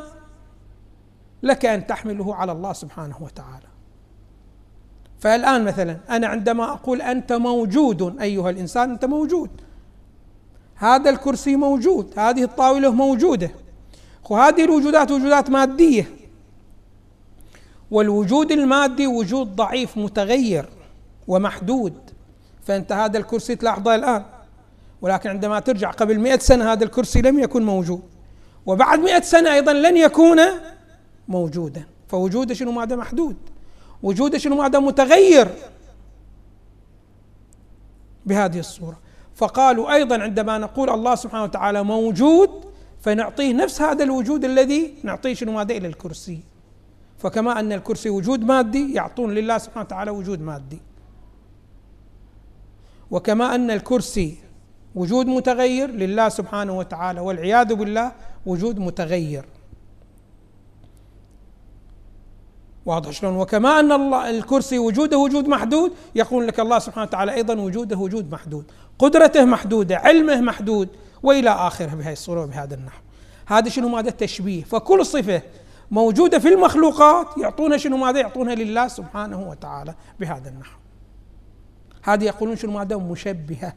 لك 1.42 1.66
أن 1.66 1.86
تحمله 1.86 2.34
على 2.34 2.52
الله 2.52 2.72
سبحانه 2.72 3.16
وتعالى. 3.22 3.66
فالآن 5.18 5.64
مثلا 5.64 5.98
أنا 6.10 6.26
عندما 6.26 6.72
أقول 6.72 7.02
أنت 7.02 7.32
موجود 7.32 8.20
أيها 8.20 8.50
الإنسان 8.50 8.90
أنت 8.90 9.04
موجود. 9.04 9.50
هذا 10.74 11.10
الكرسي 11.10 11.56
موجود 11.56 12.18
هذه 12.18 12.42
الطاولة 12.44 12.90
موجودة. 12.90 13.50
وهذه 14.30 14.64
الوجودات 14.64 15.10
وجودات 15.10 15.50
مادية. 15.50 16.16
والوجود 17.90 18.52
المادي 18.52 19.06
وجود 19.06 19.56
ضعيف 19.56 19.96
متغير 19.96 20.68
ومحدود. 21.28 21.94
فأنت 22.62 22.92
هذا 22.92 23.18
الكرسي 23.18 23.56
تلاحظه 23.56 23.94
الآن. 23.94 24.24
ولكن 25.02 25.30
عندما 25.30 25.60
ترجع 25.60 25.90
قبل 25.90 26.18
مئة 26.18 26.38
سنة 26.38 26.72
هذا 26.72 26.84
الكرسي 26.84 27.22
لم 27.22 27.38
يكن 27.38 27.62
موجود. 27.62 28.02
وبعد 28.66 28.98
مئة 28.98 29.20
سنة 29.20 29.54
أيضا 29.54 29.72
لن 29.72 29.96
يكون 29.96 30.40
موجودا. 31.28 31.84
فوجوده 32.08 32.54
شنو؟ 32.54 32.72
ماذا 32.72 32.96
محدود. 32.96 33.36
وجوده 34.02 34.38
شنو؟ 34.38 34.56
ماذا 34.56 34.78
متغير 34.78 35.48
بهذه 38.26 38.58
الصورة. 38.58 38.98
فقالوا 39.34 39.94
أيضا 39.94 40.22
عندما 40.22 40.58
نقول 40.58 40.90
الله 40.90 41.14
سبحانه 41.14 41.44
وتعالى 41.44 41.82
موجود 41.82 42.50
فنعطيه 43.00 43.52
نفس 43.52 43.82
هذا 43.82 44.04
الوجود 44.04 44.44
الذي 44.44 44.94
نعطيه 45.02 45.34
شنو؟ 45.34 45.52
ماذا 45.52 45.74
إلى 45.76 45.88
الكرسي. 45.88 46.40
فكما 47.18 47.60
أن 47.60 47.72
الكرسي 47.72 48.10
وجود 48.10 48.44
مادي 48.44 48.94
يعطون 48.94 49.34
لله 49.34 49.58
سبحانه 49.58 49.86
وتعالى 49.86 50.10
وجود 50.10 50.40
مادي. 50.40 50.80
وكما 53.10 53.54
أن 53.54 53.70
الكرسي 53.70 54.38
وجود 54.94 55.26
متغير 55.26 55.90
لله 55.90 56.28
سبحانه 56.28 56.78
وتعالى 56.78 57.20
والعياذ 57.20 57.74
بالله 57.74 58.12
وجود 58.46 58.78
متغير. 58.78 59.44
واضح 62.86 63.10
شلون؟ 63.10 63.36
وكما 63.36 63.80
أن 63.80 63.92
الله 63.92 64.30
الكرسي 64.30 64.78
وجوده 64.78 65.18
وجود 65.18 65.48
محدود 65.48 65.92
يقول 66.14 66.46
لك 66.46 66.60
الله 66.60 66.78
سبحانه 66.78 67.06
وتعالى 67.06 67.34
أيضا 67.34 67.54
وجوده 67.54 67.96
وجود 67.96 68.32
محدود. 68.32 68.64
قدرته 68.98 69.44
محدودة 69.44 69.96
علمه 69.96 70.40
محدود 70.40 70.88
وإلى 71.22 71.50
آخره 71.50 71.94
بهذه 71.94 72.12
الصورة 72.12 72.42
وبهذا 72.42 72.74
النحو. 72.74 73.00
هذا 73.46 73.68
شنو؟ 73.68 73.88
ماذا؟ 73.88 74.08
التشبيه 74.08 74.62
فكل 74.64 75.06
صفة 75.06 75.42
موجودة 75.90 76.38
في 76.38 76.48
المخلوقات 76.48 77.26
يعطونها 77.38 77.76
شنو؟ 77.76 77.96
ماذا؟ 77.96 78.20
يعطونها 78.20 78.54
لله 78.54 78.88
سبحانه 78.88 79.48
وتعالى 79.50 79.94
بهذا 80.20 80.48
النحو. 80.48 80.78
هذه 82.02 82.24
يقولون 82.24 82.56
شنو؟ 82.56 82.72
ماذا؟ 82.72 82.96
مشبهة. 82.96 83.72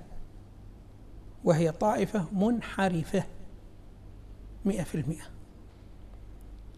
وهي 1.43 1.71
طائفة 1.71 2.25
منحرفة 2.31 3.23
مئة 4.65 4.83
في 4.83 4.95
المئة. 4.95 5.23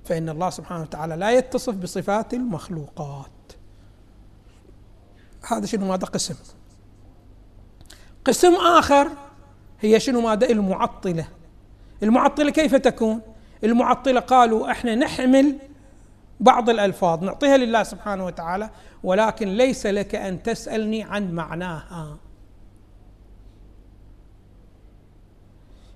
فإن 0.05 0.29
الله 0.29 0.49
سبحانه 0.49 0.81
وتعالى 0.81 1.15
لا 1.15 1.31
يتصف 1.31 1.75
بصفات 1.75 2.33
المخلوقات. 2.33 3.31
هذا 5.47 5.65
شنو 5.65 5.85
ماذا 5.87 6.05
قسم. 6.05 6.35
قسم 8.25 8.53
آخر 8.55 9.09
هي 9.81 9.99
شنو 9.99 10.21
ماذا 10.21 10.49
المعطلة. 10.49 11.27
المعطلة 12.03 12.51
كيف 12.51 12.75
تكون؟ 12.75 13.21
المعطلة 13.63 14.19
قالوا 14.19 14.71
إحنا 14.71 14.95
نحمل 14.95 15.57
بعض 16.39 16.69
الألفاظ 16.69 17.23
نعطيها 17.23 17.57
لله 17.57 17.83
سبحانه 17.83 18.25
وتعالى 18.25 18.69
ولكن 19.03 19.47
ليس 19.47 19.85
لك 19.85 20.15
أن 20.15 20.43
تسألني 20.43 21.03
عن 21.03 21.31
معناها. 21.31 22.17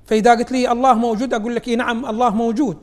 فإذا 0.09 0.31
قلت 0.31 0.51
لي 0.51 0.71
الله 0.71 0.93
موجود 0.93 1.33
أقول 1.33 1.55
لك 1.55 1.67
إيه 1.67 1.75
نعم 1.75 2.05
الله 2.05 2.29
موجود. 2.29 2.77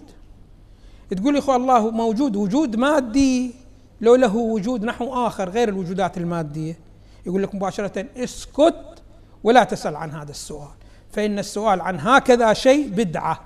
تقول 1.11 1.33
لي 1.33 1.39
أخو 1.39 1.57
الله 1.57 1.91
موجود 1.91 2.37
وجود 2.37 2.77
مادي. 2.77 3.55
لو 4.01 4.15
له 4.15 4.37
وجود 4.37 4.85
نحو 4.85 5.27
آخر 5.27 5.49
غير 5.49 5.69
الوجودات 5.69 6.19
المادية. 6.19 6.79
يقول 7.27 7.43
لك 7.43 7.55
مباشرة 7.55 8.07
اسكت 8.17 9.03
ولا 9.45 9.65
تسأل 9.65 9.97
عن 9.97 10.11
هذا 10.11 10.31
السؤال. 10.31 10.69
فإن 11.11 11.39
السؤال 11.39 11.81
عن 11.81 12.01
هكذا 12.01 12.53
شيء 12.53 12.89
بدعة. 12.89 13.41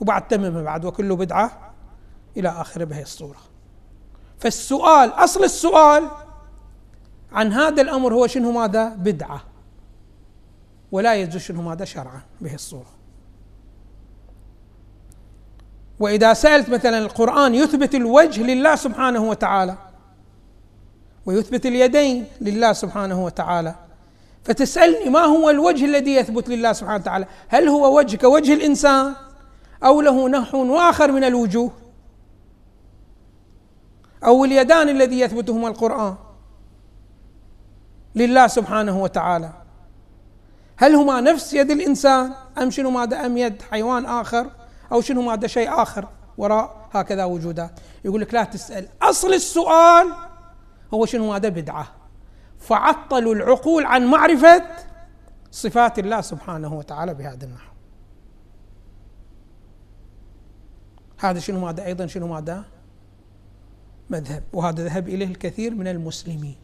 وبعد 0.00 0.28
تمم 0.28 0.64
بعد 0.64 0.84
وكله 0.84 1.16
بدعة 1.16 1.74
إلى 2.36 2.48
آخره 2.48 2.84
بهي 2.84 3.02
الصورة. 3.02 3.40
فالسؤال 4.38 5.10
أصل 5.10 5.44
السؤال 5.44 6.08
عن 7.32 7.52
هذا 7.52 7.82
الأمر 7.82 8.14
هو 8.14 8.26
شنو 8.26 8.52
ماذا؟ 8.52 8.88
بدعة. 8.88 9.42
ولا 10.92 11.14
يجوز 11.14 11.42
شنو 11.42 11.70
هذا 11.70 11.84
شرعا 11.84 12.20
به 12.40 12.54
الصورة. 12.54 12.98
وإذا 16.00 16.32
سألت 16.32 16.68
مثلا 16.68 16.98
القرآن 16.98 17.54
يثبت 17.54 17.94
الوجه 17.94 18.42
لله 18.42 18.76
سبحانه 18.76 19.28
وتعالى 19.28 19.76
ويثبت 21.26 21.66
اليدين 21.66 22.26
لله 22.40 22.72
سبحانه 22.72 23.24
وتعالى 23.24 23.74
فتسألني 24.44 25.10
ما 25.10 25.20
هو 25.20 25.50
الوجه 25.50 25.84
الذي 25.84 26.14
يثبت 26.14 26.48
لله 26.48 26.72
سبحانه 26.72 27.00
وتعالى؟ 27.00 27.26
هل 27.48 27.68
هو 27.68 27.98
وجه 27.98 28.16
كوجه 28.16 28.54
الإنسان 28.54 29.14
أو 29.84 30.00
له 30.00 30.28
نحو 30.28 30.76
آخر 30.76 31.12
من 31.12 31.24
الوجوه؟ 31.24 31.72
أو 34.24 34.44
اليدان 34.44 34.88
الذي 34.88 35.20
يثبتهما 35.20 35.68
القرآن 35.68 36.14
لله 38.14 38.46
سبحانه 38.46 39.02
وتعالى؟ 39.02 39.52
هل 40.80 40.94
هما 40.94 41.20
نفس 41.20 41.54
يد 41.54 41.70
الإنسان 41.70 42.32
أم 42.58 42.70
شنو 42.70 42.90
ماذا 42.90 43.26
أم 43.26 43.36
يد 43.36 43.62
حيوان 43.62 44.06
آخر 44.06 44.50
أو 44.92 45.00
شنو 45.00 45.22
ماذا 45.22 45.46
شيء 45.46 45.82
آخر 45.82 46.08
وراء 46.38 46.88
هكذا 46.92 47.24
وجودات؟ 47.24 47.80
يقول 48.04 48.20
لك 48.20 48.34
لا 48.34 48.44
تسأل. 48.44 48.88
أصل 49.02 49.32
السؤال 49.32 50.06
هو 50.94 51.06
شنو 51.06 51.32
ماذا 51.32 51.48
بدعة. 51.48 51.88
فعطلوا 52.58 53.34
العقول 53.34 53.86
عن 53.86 54.06
معرفة 54.06 54.62
صفات 55.50 55.98
الله 55.98 56.20
سبحانه 56.20 56.74
وتعالى 56.74 57.14
بهذا 57.14 57.44
النحو. 57.44 57.72
هذا 61.18 61.38
شنو 61.38 61.60
ماذا 61.60 61.84
أيضا 61.84 62.06
شنو 62.06 62.26
ماذا 62.26 62.64
مذهب. 64.10 64.42
وهذا 64.52 64.84
ذهب 64.84 65.08
إليه 65.08 65.26
الكثير 65.26 65.74
من 65.74 65.88
المسلمين. 65.88 66.56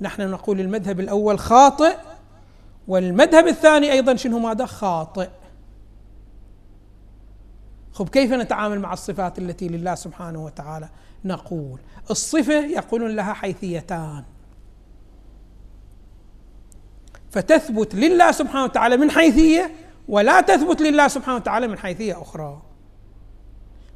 نحن 0.00 0.30
نقول 0.30 0.60
المذهب 0.60 1.00
الأول 1.00 1.38
خاطئ 1.38 1.96
والمذهب 2.88 3.46
الثاني 3.46 3.92
أيضا 3.92 4.16
شنو 4.16 4.38
ماذا؟ 4.38 4.66
خاطئ. 4.66 5.28
خب 7.92 8.08
كيف 8.08 8.32
نتعامل 8.32 8.80
مع 8.80 8.92
الصفات 8.92 9.38
التي 9.38 9.68
لله 9.68 9.94
سبحانه 9.94 10.44
وتعالى 10.44 10.88
نقول؟ 11.24 11.80
الصفة 12.10 12.66
يقولون 12.66 13.16
لها 13.16 13.32
حيثيتان. 13.32 14.24
فتثبت 17.30 17.94
لله 17.94 18.32
سبحانه 18.32 18.64
وتعالى 18.64 18.96
من 18.96 19.10
حيثية 19.10 19.74
ولا 20.08 20.40
تثبت 20.40 20.82
لله 20.82 21.08
سبحانه 21.08 21.36
وتعالى 21.36 21.68
من 21.68 21.78
حيثية 21.78 22.22
أخرى. 22.22 22.62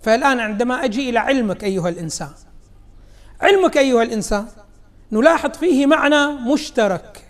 فالآن 0.02 0.40
عندما 0.40 0.84
أجي 0.84 1.10
إلى 1.10 1.18
علمك 1.18 1.64
أيها 1.64 1.88
الإنسان 1.88 2.32
علمك 3.40 3.76
أيها 3.76 4.02
الإنسان 4.02 4.46
نلاحظ 5.12 5.50
فيه 5.50 5.86
معنى 5.86 6.26
مشترك 6.26 7.24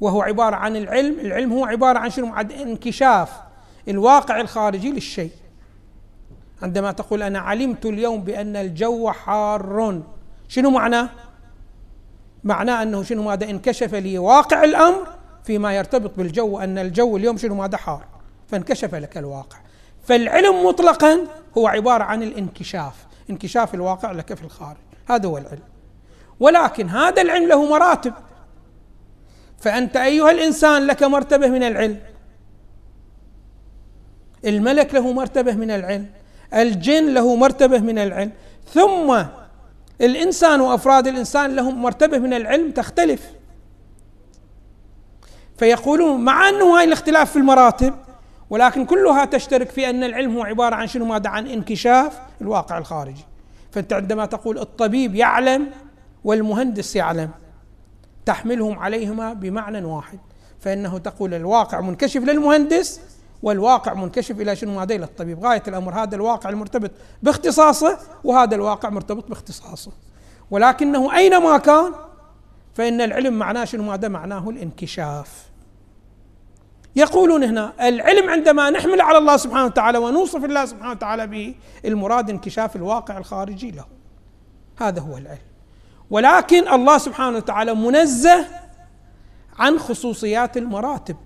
وهو 0.00 0.22
عبارة 0.22 0.56
عن 0.56 0.76
العلم. 0.76 1.20
العلم 1.20 1.52
هو 1.52 1.64
عبارة 1.64 1.98
عن 1.98 2.10
شنو؟ 2.10 2.32
عن 2.32 2.50
انكشاف 2.50 3.30
الواقع 3.88 4.40
الخارجي 4.40 4.90
للشيء. 4.92 5.30
عندما 6.62 6.92
تقول 6.92 7.22
أنا 7.22 7.38
علمت 7.38 7.86
اليوم 7.86 8.20
بأن 8.20 8.56
الجو 8.56 9.10
حار 9.10 10.02
شنو 10.48 10.70
معناه 10.70 11.08
معناه 12.44 12.82
أنه 12.82 13.02
شنو 13.02 13.22
ماذا؟ 13.22 13.50
انكشف 13.50 13.94
لي 13.94 14.18
واقع 14.18 14.64
الأمر 14.64 15.06
فيما 15.44 15.76
يرتبط 15.76 16.10
بالجو 16.16 16.58
أن 16.58 16.78
الجو 16.78 17.16
اليوم 17.16 17.36
شنو 17.36 17.54
ماذا؟ 17.54 17.76
حار. 17.76 18.04
فانكشف 18.48 18.94
لك 18.94 19.18
الواقع. 19.18 19.56
فالعلم 20.04 20.66
مطلقا 20.66 21.18
هو 21.58 21.66
عبارة 21.66 22.04
عن 22.04 22.22
الانكشاف 22.22 23.06
انكشاف 23.30 23.74
الواقع 23.74 24.12
لك 24.12 24.34
في 24.34 24.44
الخارج. 24.44 24.76
هذا 25.08 25.28
هو 25.28 25.38
العلم. 25.38 25.71
ولكن 26.42 26.88
هذا 26.88 27.22
العلم 27.22 27.48
له 27.48 27.70
مراتب. 27.70 28.12
فأنت 29.58 29.96
أيها 29.96 30.30
الإنسان 30.30 30.86
لك 30.86 31.02
مرتبة 31.02 31.48
من 31.48 31.62
العلم. 31.62 32.00
الملك 34.44 34.94
له 34.94 35.12
مرتبة 35.12 35.52
من 35.52 35.70
العلم. 35.70 36.06
الجن 36.54 37.14
له 37.14 37.36
مرتبة 37.36 37.78
من 37.78 37.98
العلم. 37.98 38.32
ثم 38.72 39.22
الإنسان 40.00 40.60
وأفراد 40.60 41.06
الإنسان 41.06 41.56
لهم 41.56 41.82
مرتبة 41.82 42.18
من 42.18 42.32
العلم 42.32 42.70
تختلف. 42.70 43.22
فيقولون 45.58 46.20
مع 46.20 46.48
أنه 46.48 46.78
هاي 46.78 46.84
الاختلاف 46.84 47.30
في 47.30 47.36
المراتب 47.36 47.94
ولكن 48.50 48.84
كلها 48.84 49.24
تشترك 49.24 49.70
في 49.70 49.90
أن 49.90 50.04
العلم 50.04 50.36
هو 50.36 50.42
عبارة 50.42 50.74
عن 50.74 50.86
شنو؟ 50.86 51.04
ماذا 51.04 51.28
عن 51.30 51.46
انكشاف 51.46 52.20
الواقع 52.40 52.78
الخارجي. 52.78 53.24
فأنت 53.70 53.92
عندما 53.92 54.26
تقول 54.26 54.58
الطبيب 54.58 55.14
يعلم 55.14 55.70
والمهندس 56.24 56.96
يعلم. 56.96 57.30
تحملهم 58.26 58.78
عليهما 58.78 59.32
بمعنى 59.32 59.84
واحد 59.84 60.18
فإنه 60.60 60.98
تقول 60.98 61.34
الواقع 61.34 61.80
منكشف 61.80 62.20
للمهندس 62.20 63.00
والواقع 63.42 63.94
منكشف 63.94 64.40
إلى 64.40 64.56
شنو؟ 64.56 64.78
ماذا 64.78 64.94
إلى 64.94 65.04
الطبيب. 65.04 65.44
غاية 65.44 65.62
الأمر 65.68 66.02
هذا 66.02 66.16
الواقع 66.16 66.50
المرتبط 66.50 66.90
باختصاصه 67.22 67.98
وهذا 68.24 68.54
الواقع 68.54 68.88
مرتبط 68.88 69.28
باختصاصه. 69.28 69.92
ولكنه 70.50 71.16
أينما 71.16 71.58
كان 71.58 71.92
فإن 72.74 73.00
العلم 73.00 73.38
معناه 73.38 73.64
شنو؟ 73.64 73.82
ماذا 73.82 74.08
معناه 74.08 74.50
الانكشاف. 74.50 75.52
يقولون 76.96 77.44
هنا 77.44 77.72
العلم 77.88 78.30
عندما 78.30 78.70
نحمل 78.70 79.00
على 79.00 79.18
الله 79.18 79.36
سبحانه 79.36 79.64
وتعالى 79.64 79.98
ونوصف 79.98 80.44
الله 80.44 80.64
سبحانه 80.64 80.90
وتعالى 80.90 81.26
به 81.26 81.54
المراد 81.84 82.30
انكشاف 82.30 82.76
الواقع 82.76 83.18
الخارجي 83.18 83.70
له. 83.70 83.84
هذا 84.76 85.00
هو 85.00 85.16
العلم. 85.16 85.51
ولكن 86.10 86.68
الله 86.68 86.98
سبحانه 86.98 87.36
وتعالى 87.36 87.74
منزه 87.74 88.46
عن 89.58 89.78
خصوصيات 89.78 90.56
المراتب. 90.56 91.16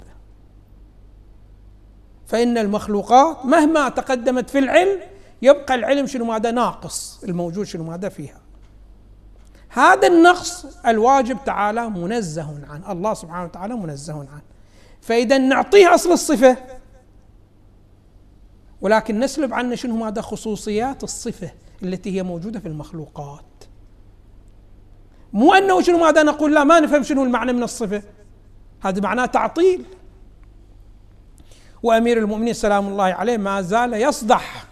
فإن 2.26 2.58
المخلوقات 2.58 3.46
مهما 3.46 3.88
تقدمت 3.88 4.50
في 4.50 4.58
العلم 4.58 5.00
يبقى 5.42 5.74
العلم 5.74 6.06
شنو 6.06 6.24
ماذا؟ 6.24 6.50
ناقص 6.50 7.24
الموجود 7.24 7.66
شنو 7.66 7.84
ماذا 7.84 8.08
فيها. 8.08 8.40
هذا 9.68 10.08
النقص 10.08 10.66
الواجب 10.86 11.38
تعالى 11.44 11.90
منزه 11.90 12.66
عنه 12.68 12.92
الله 12.92 13.14
سبحانه 13.14 13.44
وتعالى 13.44 13.74
منزه 13.74 14.18
عنه 14.18 14.42
فإذا 15.00 15.38
نعطيه 15.38 15.94
أصل 15.94 16.12
الصفة 16.12 16.56
ولكن 18.80 19.20
نسلب 19.20 19.54
عنه 19.54 19.74
شنو 19.74 19.96
ماذا؟ 19.96 20.20
خصوصيات 20.20 21.04
الصفة 21.04 21.50
التي 21.82 22.16
هي 22.16 22.22
موجودة 22.22 22.60
في 22.60 22.68
المخلوقات. 22.68 23.55
مو 25.32 25.54
أنه 25.54 25.80
شنو 25.80 25.98
ماذا 25.98 26.22
نقول 26.22 26.54
لا 26.54 26.64
ما 26.64 26.80
نفهم 26.80 27.02
شنو 27.02 27.24
المعنى 27.24 27.52
من 27.52 27.62
الصفة. 27.62 28.02
هذا 28.80 29.00
معناه 29.00 29.26
تعطيل. 29.26 29.84
وأمير 31.82 32.18
المؤمنين 32.18 32.54
سلام 32.54 32.88
الله 32.88 33.04
عليه 33.04 33.36
ما 33.36 33.62
زال 33.62 33.94
يصدح 33.94 34.64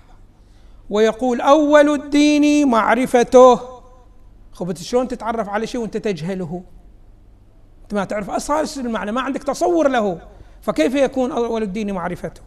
ويقول 0.91 1.41
أول 1.41 1.91
الدين 1.95 2.69
معرفته. 2.69 3.61
خب 4.53 4.77
شلون 4.77 5.09
تتعرف 5.09 5.49
على 5.49 5.67
شيء 5.67 5.81
وانت 5.81 5.97
تجهله؟ 5.97 6.63
انت 7.83 7.95
ما 7.95 8.05
تعرف 8.05 8.31
اصل 8.31 8.81
المعنى 8.81 9.13
ما 9.13 9.21
عندك 9.21 9.43
تصور 9.43 9.89
له. 9.89 10.21
فكيف 10.63 10.95
يكون 10.95 11.33
أول 11.33 11.63
الدين 11.63 11.93
معرفته؟ 11.93 12.41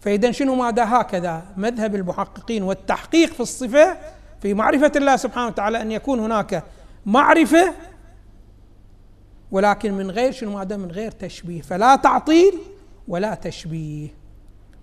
فإذا 0.00 0.30
شنو 0.30 0.54
ماذا؟ 0.54 0.84
هكذا 0.84 1.42
مذهب 1.56 1.94
المحققين 1.94 2.62
والتحقيق 2.62 3.32
في 3.32 3.40
الصفة 3.40 3.96
في 4.44 4.54
معرفة 4.54 4.92
الله 4.96 5.16
سبحانه 5.16 5.46
وتعالى 5.46 5.82
أن 5.82 5.92
يكون 5.92 6.20
هناك 6.20 6.64
معرفة 7.06 7.74
ولكن 9.50 9.92
من 9.92 10.10
غير 10.10 10.32
شنو؟ 10.32 10.58
ماذا 10.58 10.76
من 10.76 10.90
غير 10.90 11.10
تشبيه. 11.10 11.62
فلا 11.62 11.96
تعطيل 11.96 12.58
ولا 13.08 13.34
تشبيه 13.34 14.08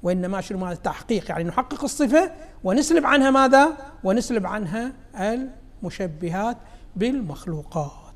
وإنما 0.04 0.42
شنو؟ 0.42 0.58
ماذا 0.58 0.76
تحقيق. 0.76 1.30
يعني 1.30 1.44
نحقق 1.44 1.84
الصفة 1.84 2.32
ونسلب 2.64 3.06
عنها 3.06 3.32
ماذا؟ 3.32 3.78
ونسلب 4.04 4.46
عنها 4.46 4.94
المشبهات 5.20 6.58
بالمخلوقات. 6.96 8.14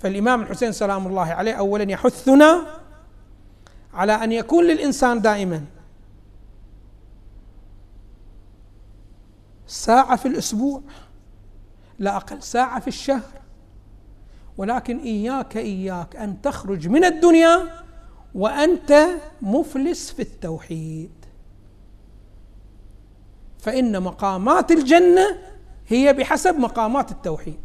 فالإمام 0.00 0.42
الحسين 0.42 0.72
سلام 0.72 1.06
الله 1.06 1.26
عليه 1.26 1.52
اولا 1.54 1.92
يحثنا 1.92 2.66
على 3.94 4.12
أن 4.12 4.32
يكون 4.32 4.64
للإنسان 4.64 5.20
دائما 5.20 5.64
ساعة 9.74 10.16
في 10.16 10.28
الأسبوع 10.28 10.82
لا 11.98 12.16
أقل 12.16 12.42
ساعة 12.42 12.80
في 12.80 12.88
الشهر. 12.88 13.40
ولكن 14.56 14.98
إياك 14.98 15.56
إياك 15.56 16.16
أن 16.16 16.42
تخرج 16.42 16.88
من 16.88 17.04
الدنيا 17.04 17.84
وأنت 18.34 19.06
مفلس 19.42 20.10
في 20.10 20.22
التوحيد. 20.22 21.10
فإن 23.58 24.02
مقامات 24.02 24.70
الجنة 24.70 25.38
هي 25.88 26.12
بحسب 26.12 26.58
مقامات 26.58 27.10
التوحيد. 27.10 27.60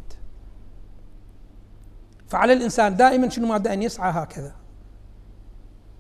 فعلى 2.28 2.54
الإنسان 2.54 2.95
دائما 2.95 3.30
شنو 3.30 3.48
ماذا 3.48 3.74
أن 3.74 3.84
يسعى 3.84 4.12
هكذا؟ 4.12 4.56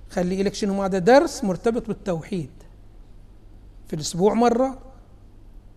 خلي 0.09 0.43
لك 0.43 0.53
شنو 0.53 0.73
ماذا 0.73 0.99
درس 0.99 1.43
مرتبط 1.43 1.87
بالتوحيد. 1.87 2.51
في 3.87 3.95
الأسبوع 3.95 4.33
مرة 4.33 4.88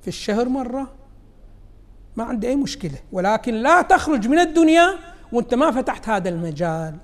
في 0.02 0.08
الشهر 0.08 0.48
مرة. 0.48 0.90
ما 2.16 2.24
عندي 2.24 2.48
أي 2.48 2.56
مشكلة. 2.56 2.98
ولكن 3.12 3.54
لا 3.54 3.82
تخرج 3.82 4.28
من 4.28 4.38
الدنيا 4.38 4.98
وانت 5.32 5.54
ما 5.54 5.70
فتحت 5.70 6.08
هذا 6.08 6.28
المجال. 6.28 6.96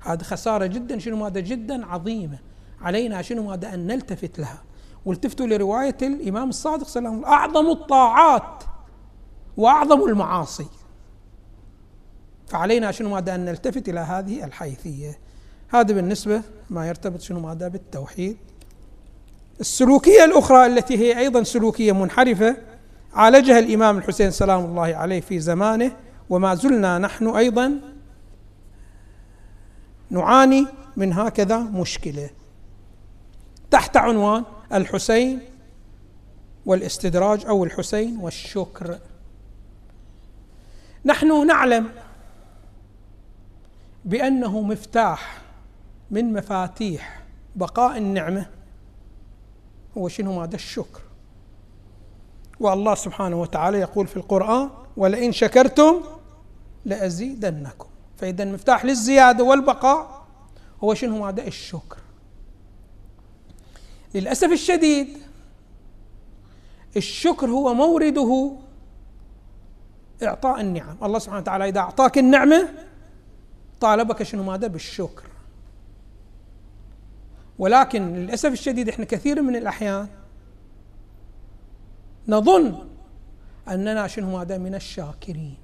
هذه 0.00 0.22
خسارة 0.22 0.66
جدا 0.66 0.98
شنو 0.98 1.16
ماذا؟ 1.16 1.40
جدا 1.40 1.86
عظيمة. 1.86 2.38
علينا 2.80 3.22
شنو 3.22 3.42
ماذا؟ 3.42 3.74
أن 3.74 3.86
نلتفت 3.86 4.38
لها. 4.38 4.62
والتفتوا 5.04 5.46
لرواية 5.46 5.96
الإمام 6.02 6.48
الصادق 6.48 6.86
صلى 6.86 7.00
الله 7.00 7.10
عليه 7.10 7.20
وسلم 7.20 7.32
أعظم 7.32 7.70
الطاعات 7.70 8.64
وأعظم 9.56 10.08
المعاصي. 10.08 10.66
فعلينا 12.46 12.90
شنو 12.90 13.08
ماذا؟ 13.08 13.34
أن 13.34 13.44
نلتفت 13.44 13.88
إلى 13.88 14.00
هذه 14.00 14.44
الحيثية. 14.44 15.18
هذا 15.68 15.94
بالنسبة 15.94 16.42
ما 16.70 16.88
يرتبط 16.88 17.20
شنو 17.20 17.40
ماذا؟ 17.40 17.68
بالتوحيد. 17.68 18.38
السلوكية 19.62 20.24
الأخرى 20.24 20.66
التي 20.66 20.98
هي 20.98 21.18
أيضا 21.18 21.42
سلوكية 21.42 21.92
منحرفة 21.92 22.56
عالجها 23.14 23.58
الإمام 23.58 23.98
الحسين 23.98 24.30
سلام 24.30 24.64
الله 24.64 24.82
عليه 24.82 25.20
في 25.20 25.40
زمانه 25.40 25.96
وما 26.30 26.54
زلنا 26.54 26.98
نحن 26.98 27.28
أيضا 27.28 27.80
نعاني 30.10 30.66
من 30.96 31.12
هكذا 31.12 31.58
مشكلة. 31.58 32.30
تحت 33.70 33.96
عنوان 33.96 34.44
الحسين 34.72 35.40
والاستدراج 36.66 37.46
أو 37.46 37.64
الحسين 37.64 38.16
والشكر. 38.16 38.98
نحن 41.04 41.46
نعلم 41.46 41.88
بأنه 44.04 44.60
مفتاح 44.60 45.40
من 46.10 46.32
مفاتيح 46.32 47.22
بقاء 47.56 47.98
النعمة. 47.98 48.61
هو 49.98 50.08
شنو 50.08 50.40
ماذا 50.40 50.54
الشكر. 50.54 51.00
والله 52.60 52.94
سبحانه 52.94 53.40
وتعالى 53.40 53.78
يقول 53.78 54.06
في 54.06 54.16
القرآن 54.16 54.70
ولئن 54.96 55.32
شكرتم 55.32 56.00
لأزيدنكم. 56.84 57.88
فإذا 58.16 58.42
المفتاح 58.42 58.84
للزيادة 58.84 59.44
والبقاء 59.44 60.26
هو 60.84 60.94
شنو 60.94 61.26
هذا 61.26 61.46
الشكر. 61.46 61.98
للأسف 64.14 64.52
الشديد 64.52 65.18
الشكر 66.96 67.50
هو 67.50 67.74
مورده 67.74 68.56
إعطاء 70.22 70.60
النعم. 70.60 70.96
الله 71.02 71.18
سبحانه 71.18 71.40
وتعالى 71.40 71.68
إذا 71.68 71.80
أعطاك 71.80 72.18
النعمة 72.18 72.68
طالبك 73.80 74.22
شنو 74.22 74.42
ماذا 74.42 74.66
بالشكر. 74.66 75.31
ولكن 77.58 78.14
للأسف 78.14 78.52
الشديد 78.52 78.88
إحنا 78.88 79.04
كثير 79.04 79.42
من 79.42 79.56
الأحيان 79.56 80.08
نظن 82.28 82.78
أننا 83.68 84.06
شنو 84.06 84.38
ماذا 84.38 84.58
من 84.58 84.74
الشاكرين 84.74 85.54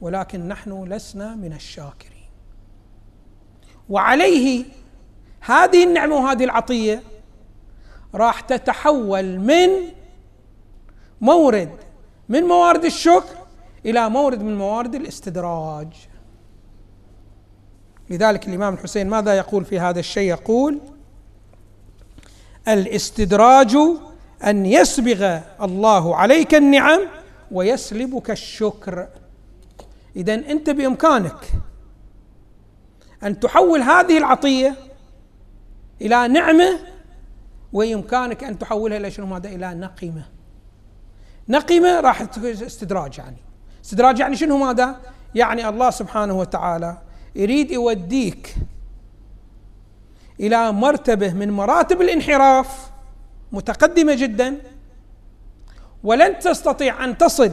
ولكن 0.00 0.48
نحن 0.48 0.84
لسنا 0.84 1.34
من 1.34 1.52
الشاكرين. 1.52 2.14
وعليه 3.88 4.64
هذه 5.40 5.84
النعمة 5.84 6.14
وهذه 6.16 6.44
العطية 6.44 7.02
راح 8.14 8.40
تتحول 8.40 9.38
من 9.38 9.68
مورد 11.20 11.70
من 12.28 12.42
موارد 12.42 12.84
الشكر 12.84 13.36
إلى 13.86 14.08
مورد 14.08 14.42
من 14.42 14.58
موارد 14.58 14.94
الاستدراج. 14.94 15.88
لذلك 18.10 18.48
الإمام 18.48 18.74
الحسين 18.74 19.08
ماذا 19.08 19.36
يقول 19.36 19.64
في 19.64 19.80
هذا 19.80 20.00
الشيء؟ 20.00 20.28
يقول 20.30 20.80
الاستدراج 22.68 23.76
أن 24.44 24.66
يسبغ 24.66 25.40
الله 25.62 26.16
عليك 26.16 26.54
النعم 26.54 27.00
ويسلبك 27.50 28.30
الشكر. 28.30 29.08
اذا 30.16 30.34
أنت 30.34 30.70
بإمكانك 30.70 31.52
أن 33.22 33.40
تحول 33.40 33.80
هذه 33.80 34.18
العطية 34.18 34.74
إلى 36.02 36.28
نعمة 36.28 36.78
ويمكنك 37.72 38.44
أن 38.44 38.58
تحولها 38.58 38.96
إلى 38.96 39.10
شنو 39.10 39.26
ماذا؟ 39.26 39.48
إلى 39.48 39.74
نقمة. 39.74 40.24
نقمة 41.48 42.00
راح 42.00 42.20
استدراج 42.44 43.18
يعني. 43.18 43.36
استدراج 43.84 44.18
يعني 44.18 44.36
شنو 44.36 44.56
ماذا؟ 44.56 45.00
يعني 45.34 45.68
الله 45.68 45.90
سبحانه 45.90 46.38
وتعالى 46.38 46.98
يريد 47.34 47.70
يوديك 47.70 48.54
إلى 50.40 50.72
مرتبة 50.72 51.32
من 51.32 51.50
مراتب 51.50 52.02
الانحراف 52.02 52.90
متقدمة 53.52 54.14
جدا. 54.14 54.58
ولن 56.04 56.38
تستطيع 56.38 57.04
أن 57.04 57.18
تصل 57.18 57.52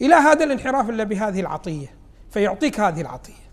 إلى 0.00 0.14
هذا 0.14 0.44
الانحراف 0.44 0.90
إلا 0.90 1.04
بهذه 1.04 1.40
العطية 1.40 1.86
فيعطيك 2.30 2.80
هذه 2.80 3.00
العطية. 3.00 3.48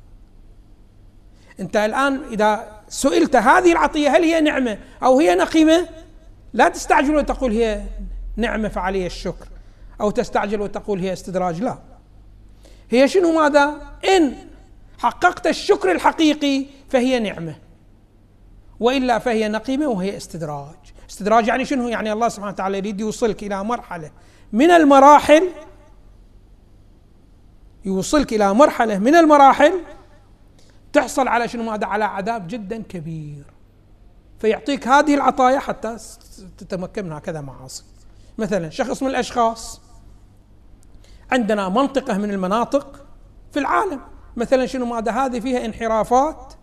أنت 1.60 1.76
الآن 1.76 2.22
إذا 2.32 2.82
سئلت 2.90 3.36
هذه 3.36 3.72
العطية 3.72 4.10
هل 4.10 4.24
هي 4.24 4.42
نعمة 4.42 4.78
أو 5.04 5.20
هي 5.20 5.36
نقيمة؟ 5.36 5.90
لا 6.54 6.70
تستعجل 6.70 7.16
وتقول 7.16 7.52
هي 7.52 7.84
نعمة 8.38 8.68
فعلي 8.68 9.06
الشكر 9.06 9.48
أو 10.02 10.12
تستعجل 10.12 10.62
وتقول 10.62 11.00
هي 11.00 11.14
استدراج. 11.14 11.62
لا. 11.62 11.78
هي 12.90 13.08
شنو؟ 13.08 13.32
ماذا؟ 13.32 13.82
إن 14.18 14.36
حققت 14.98 15.48
الشكر 15.48 15.92
الحقيقي 15.92 16.66
فهي 16.90 17.20
نعمة. 17.20 17.56
وإلا 18.80 19.20
فهي 19.20 19.48
نقيمة 19.48 19.88
وهي 19.88 20.18
استدراج. 20.18 20.76
استدراج 21.10 21.48
يعني 21.48 21.66
شنو؟ 21.66 21.88
يعني 21.88 22.14
الله 22.14 22.30
سبحانه 22.30 22.52
وتعالى 22.52 22.78
يريد 22.78 23.02
يوصلك 23.02 23.44
إلى 23.44 23.64
مرحلة. 23.64 24.12
من 24.54 24.72
المراحل؟ 24.72 25.50
يوصلك 27.86 28.34
إلى 28.34 28.54
مرحلة 28.54 28.98
من 29.00 29.16
المراحل 29.16 29.74
تحصل 30.94 31.28
على 31.28 31.48
شنو؟ 31.48 31.64
ماذا 31.64 31.86
على 31.86 32.06
عذاب 32.06 32.48
جدا 32.48 32.84
كبير. 32.84 33.44
فيعطيك 34.40 34.88
هذه 34.88 35.16
العطايا 35.16 35.60
حتى 35.60 35.98
تتمكن 36.58 37.06
من 37.06 37.12
هكذا 37.12 37.42
معاصي. 37.42 37.84
مثلا 38.38 38.70
شخص 38.70 39.04
من 39.04 39.10
الأشخاص 39.10 39.82
عندنا 41.32 41.70
منطقة 41.70 42.18
من 42.18 42.32
المناطق 42.32 43.06
في 43.52 43.60
العالم. 43.60 44.02
مثلا 44.36 44.66
شنو؟ 44.66 44.86
ماذا؟ 44.86 45.12
هذه 45.12 45.40
فيها 45.40 45.66
انحرافات 45.66 46.54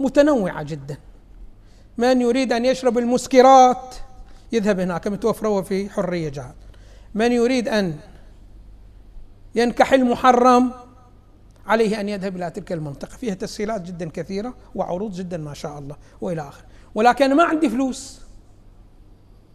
متنوعة 0.00 0.62
جدا. 0.62 0.98
من 1.98 2.20
يريد 2.20 2.52
أن 2.52 2.64
يشرب 2.64 2.98
المسكرات؟ 2.98 3.94
يذهب 4.52 4.80
هناك 4.80 5.08
متوفره 5.08 5.62
في 5.62 5.90
حرية 5.90 6.28
جهاد. 6.28 6.54
من 7.14 7.32
يريد 7.32 7.68
أن 7.68 7.96
ينكح 9.54 9.92
المحرم؟ 9.92 10.72
عليه 11.66 12.00
أن 12.00 12.08
يذهب 12.08 12.36
إلى 12.36 12.50
تلك 12.50 12.72
المنطقة. 12.72 13.16
فيها 13.16 13.34
تسهيلات 13.34 13.80
جدا 13.80 14.10
كثيرة 14.10 14.54
وعروض 14.74 15.12
جدا 15.12 15.36
ما 15.36 15.54
شاء 15.54 15.78
الله 15.78 15.96
وإلى 16.20 16.48
آخره. 16.48 16.64
ولكن 16.94 17.34
ما 17.34 17.44
عندي 17.44 17.70
فلوس. 17.70 18.20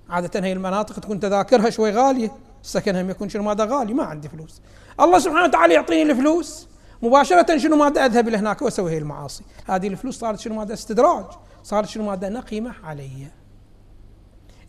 عادة 0.10 0.46
هي 0.46 0.54
المناطق 0.54 1.00
تكون 1.00 1.20
تذاكرها 1.20 1.70
شوي 1.70 1.92
غالية 1.92 2.32
السكن 2.64 2.96
هم 2.96 3.10
يكون 3.10 3.30
شنو 3.30 3.44
ماذا 3.44 3.66
غالي 3.66 3.94
ما 3.94 4.04
عندي 4.04 4.30
فلوس. 4.30 4.62
الله 5.00 5.20
سبحانه 5.20 5.44
وتعالى 5.44 5.74
يعطيني 5.74 6.12
الفلوس. 6.12 6.68
مباشرة 7.02 7.58
شنو 7.58 7.76
ماذا 7.76 8.06
أذهب 8.06 8.28
إلى 8.28 8.38
هناك 8.38 8.62
وأسوي 8.62 8.92
هي 8.92 8.98
المعاصي. 8.98 9.44
هذه 9.66 9.88
الفلوس 9.88 10.20
صارت 10.20 10.40
شنو 10.40 10.56
ماذا؟ 10.56 10.74
استدراج. 10.74 11.26
صارت 11.64 11.88
شنو 11.88 12.04
ماذا؟ 12.04 12.30
نقمة 12.30 12.74
علي. 12.84 13.28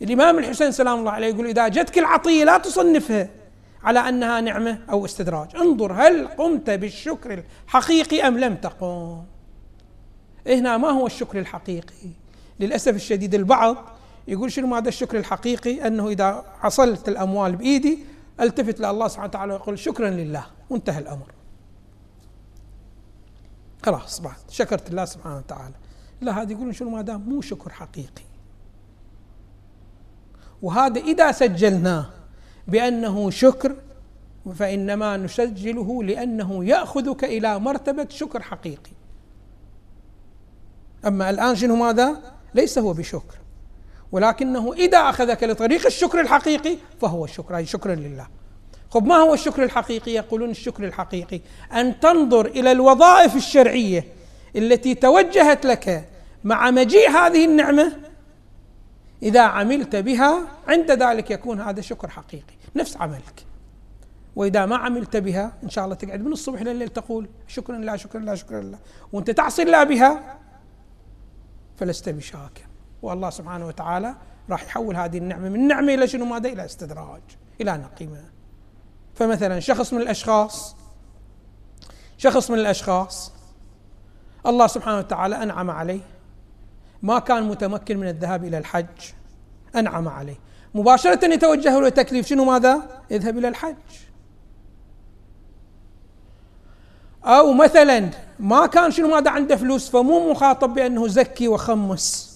الإمام 0.01 0.39
الحسين 0.39 0.71
سلام 0.71 0.99
الله 0.99 1.11
عليه 1.11 1.27
يقول 1.27 1.45
إذا 1.45 1.67
جتك 1.67 1.97
العطية 1.97 2.43
لا 2.43 2.57
تصنفها 2.57 3.29
على 3.83 3.99
أنها 3.99 4.41
نعمة 4.41 4.79
أو 4.89 5.05
استدراج. 5.05 5.55
انظر 5.55 5.93
هل 5.93 6.27
قمت 6.27 6.69
بالشكر 6.69 7.43
الحقيقي 7.67 8.27
أم 8.27 8.37
لم 8.37 8.55
تقم. 8.55 9.23
هنا 10.47 10.77
ما 10.77 10.89
هو 10.89 11.05
الشكر 11.07 11.39
الحقيقي؟ 11.39 12.09
للأسف 12.59 12.95
الشديد 12.95 13.35
البعض 13.35 13.77
يقول 14.27 14.51
شنو 14.51 14.75
هذا 14.75 14.89
الشكر 14.89 15.17
الحقيقي؟ 15.17 15.87
أنه 15.87 16.07
إذا 16.09 16.45
حصلت 16.59 17.09
الأموال 17.09 17.55
بإيدي 17.55 17.99
ألتفت 18.39 18.79
لله 18.79 19.07
سبحانه 19.07 19.27
وتعالى 19.29 19.53
ويقول 19.53 19.79
شكرا 19.79 20.09
لله. 20.09 20.45
وانتهى 20.69 20.99
الأمر. 20.99 21.31
خلاص 23.85 24.19
بعد. 24.19 24.35
شكرت 24.49 24.89
الله 24.89 25.05
سبحانه 25.05 25.37
وتعالى. 25.37 25.80
لا 26.21 26.41
هذا 26.41 26.51
يقولون 26.51 26.73
شنو؟ 26.73 26.89
ما 26.89 27.01
دام 27.01 27.21
مو 27.21 27.41
شكر 27.41 27.69
حقيقي. 27.69 28.23
وهذا 30.61 31.01
إذا 31.01 31.31
سجلناه 31.31 32.09
بأنه 32.67 33.29
شكر 33.29 33.75
فإنما 34.55 35.17
نسجله 35.17 36.03
لأنه 36.03 36.65
يأخذك 36.65 37.23
إلى 37.23 37.59
مرتبة 37.59 38.07
شكر 38.09 38.41
حقيقي. 38.41 38.91
أما 41.07 41.29
الآن 41.29 41.55
شنو 41.55 41.75
ماذا؟ 41.75 42.33
ليس 42.53 42.77
هو 42.79 42.93
بشكر. 42.93 43.35
ولكنه 44.11 44.73
إذا 44.73 44.97
أخذك 44.97 45.43
لطريق 45.43 45.85
الشكر 45.85 46.19
الحقيقي 46.19 46.77
فهو 47.01 47.25
الشكر 47.25 47.57
أي 47.57 47.65
شكرا 47.65 47.95
لله. 47.95 48.27
خب 48.89 49.05
ما 49.05 49.15
هو 49.15 49.33
الشكر 49.33 49.63
الحقيقي؟ 49.63 50.11
يقولون 50.11 50.49
الشكر 50.49 50.83
الحقيقي 50.83 51.41
أن 51.73 51.99
تنظر 51.99 52.45
إلى 52.45 52.71
الوظائف 52.71 53.35
الشرعية 53.35 54.05
التي 54.55 54.95
توجهت 54.95 55.65
لك 55.65 56.10
مع 56.43 56.71
مجيء 56.71 57.09
هذه 57.09 57.45
النعمة 57.45 57.97
إذا 59.23 59.41
عملت 59.41 59.95
بها 59.95 60.47
عند 60.67 60.91
ذلك 60.91 61.31
يكون 61.31 61.61
هذا 61.61 61.81
شكر 61.81 62.07
حقيقي 62.07 62.53
نفس 62.75 62.97
عملك. 62.97 63.45
وإذا 64.35 64.65
ما 64.65 64.75
عملت 64.75 65.17
بها 65.17 65.53
إن 65.63 65.69
شاء 65.69 65.85
الله 65.85 65.95
تقعد 65.95 66.21
من 66.21 66.31
الصبح 66.31 66.61
لليل 66.61 66.89
تقول 66.89 67.29
شكرا 67.47 67.77
لله 67.77 67.95
شكرا 67.95 68.21
لله 68.21 68.35
شكرا 68.35 68.61
لله 68.61 68.79
وأنت 69.13 69.31
تعصي 69.31 69.61
الله 69.63 69.83
بها 69.83 70.37
فلست 71.77 72.09
بشاكر. 72.09 72.65
والله 73.01 73.29
سبحانه 73.29 73.67
وتعالى 73.67 74.15
راح 74.49 74.63
يحول 74.63 74.95
هذه 74.95 75.17
النعمة 75.17 75.49
من 75.49 75.67
نعمة 75.67 75.93
إلى 75.93 76.07
شنو؟ 76.07 76.25
ماذا؟ 76.25 76.49
إلى 76.49 76.65
استدراج 76.65 77.21
إلى 77.61 77.77
نقيمة. 77.77 78.23
فمثلا 79.15 79.59
شخص 79.59 79.93
من 79.93 80.01
الأشخاص 80.01 80.75
شخص 82.17 82.51
من 82.51 82.59
الأشخاص 82.59 83.31
الله 84.45 84.67
سبحانه 84.67 84.97
وتعالى 84.97 85.43
أنعم 85.43 85.71
عليه. 85.71 86.01
ما 87.03 87.19
كان 87.19 87.43
متمكن 87.43 87.97
من 87.97 88.07
الذهاب 88.07 88.43
إلى 88.43 88.57
الحج. 88.57 88.85
أنعم 89.75 90.07
عليه. 90.07 90.39
مباشرة 90.75 91.25
يتوجه 91.25 91.79
له 91.79 91.89
تكليف. 91.89 92.27
شنو 92.27 92.45
ماذا؟ 92.45 93.01
اذهب 93.11 93.37
إلى 93.37 93.47
الحج. 93.47 93.75
أو 97.25 97.53
مثلا 97.53 98.09
ما 98.39 98.65
كان 98.65 98.91
شنو 98.91 99.07
ماذا 99.07 99.31
عنده 99.31 99.55
فلوس 99.55 99.89
فمو 99.89 100.31
مخاطب 100.31 100.73
بأنه 100.73 101.07
زكي 101.07 101.47
وخمس. 101.47 102.31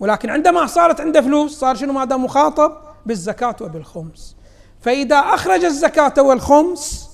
ولكن 0.00 0.30
عندما 0.30 0.66
صارت 0.66 1.00
عنده 1.00 1.20
فلوس 1.20 1.58
صار 1.58 1.74
شنو 1.76 1.92
ماذا؟ 1.92 2.16
مخاطب 2.16 2.72
بالزكاة 3.06 3.56
وبالخمس. 3.60 4.36
فإذا 4.80 5.16
أخرج 5.16 5.64
الزكاة 5.64 6.14
والخمس 6.18 7.10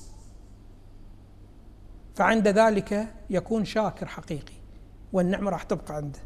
فعند 2.14 2.48
ذلك 2.48 3.14
يكون 3.30 3.64
شاكر 3.64 4.06
حقيقي 4.06 4.54
والنعمة 5.12 5.50
راح 5.50 5.62
تبقى 5.62 5.94
عنده. 5.94 6.18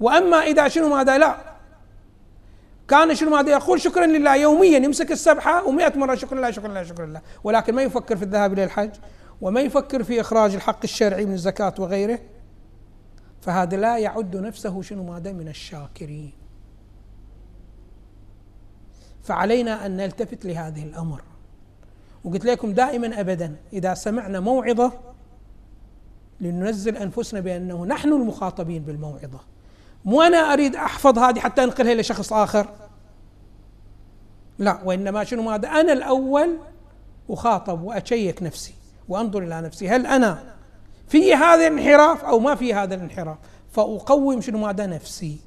وأما 0.00 0.36
إذا 0.36 0.68
شنو 0.68 0.88
ماذا 0.88 1.18
لا؟ 1.18 1.36
كان 2.88 3.14
شنو 3.14 3.30
ماذا 3.30 3.50
يقول؟ 3.50 3.80
شكرا 3.80 4.06
لله. 4.06 4.36
يوميا 4.36 4.78
يمسك 4.78 5.12
السبحة 5.12 5.66
ومئة 5.66 5.98
مرة 5.98 6.14
شكرا 6.14 6.38
لله 6.38 6.50
شكرا 6.50 6.68
لله 6.68 6.82
شكرا 6.82 7.06
لله. 7.06 7.20
ولكن 7.44 7.74
ما 7.74 7.82
يفكر 7.82 8.16
في 8.16 8.22
الذهاب 8.22 8.52
إلى 8.52 8.64
الحج 8.64 8.90
وما 9.40 9.60
يفكر 9.60 10.02
في 10.02 10.20
إخراج 10.20 10.54
الحق 10.54 10.80
الشرعي 10.84 11.26
من 11.26 11.32
الزكاة 11.32 11.74
وغيره 11.78 12.18
فهذا 13.40 13.76
لا 13.76 13.98
يعد 13.98 14.36
نفسه 14.36 14.82
شنو 14.82 15.04
ماذا 15.04 15.32
من 15.32 15.48
الشاكرين. 15.48 16.32
فعلينا 19.22 19.86
أن 19.86 19.96
نلتفت 19.96 20.44
لهذه 20.44 20.84
الأمر. 20.84 21.22
وقلت 22.24 22.44
لكم 22.44 22.72
دائما 22.72 23.20
ابدا 23.20 23.56
إذا 23.72 23.94
سمعنا 23.94 24.40
موعظة 24.40 24.92
لننزل 26.40 26.96
أنفسنا 26.96 27.40
بأنه 27.40 27.86
نحن 27.86 28.12
المخاطبين 28.12 28.82
بالموعظة. 28.82 29.40
مو 30.04 30.22
أنا 30.22 30.52
أريد 30.52 30.76
أحفظ 30.76 31.18
هذه 31.18 31.40
حتى 31.40 31.64
أنقلها 31.64 31.92
إلى 31.92 32.02
شخص 32.02 32.32
آخر. 32.32 32.68
لا 34.58 34.80
وإنما 34.84 35.24
شنو 35.24 35.42
ماذا؟ 35.42 35.68
أنا 35.68 35.92
الأول 35.92 36.58
أخاطب 37.30 37.82
وأشيك 37.82 38.42
نفسي 38.42 38.74
وأنظر 39.08 39.42
إلى 39.42 39.60
نفسي. 39.60 39.88
هل 39.88 40.06
أنا 40.06 40.54
في 41.08 41.34
هذا 41.34 41.66
الانحراف 41.66 42.24
أو 42.24 42.38
ما 42.38 42.54
في 42.54 42.74
هذا 42.74 42.94
الانحراف؟ 42.94 43.38
فأقوم 43.70 44.40
شنو 44.40 44.58
ماذا؟ 44.58 44.86
نفسي 44.86 45.38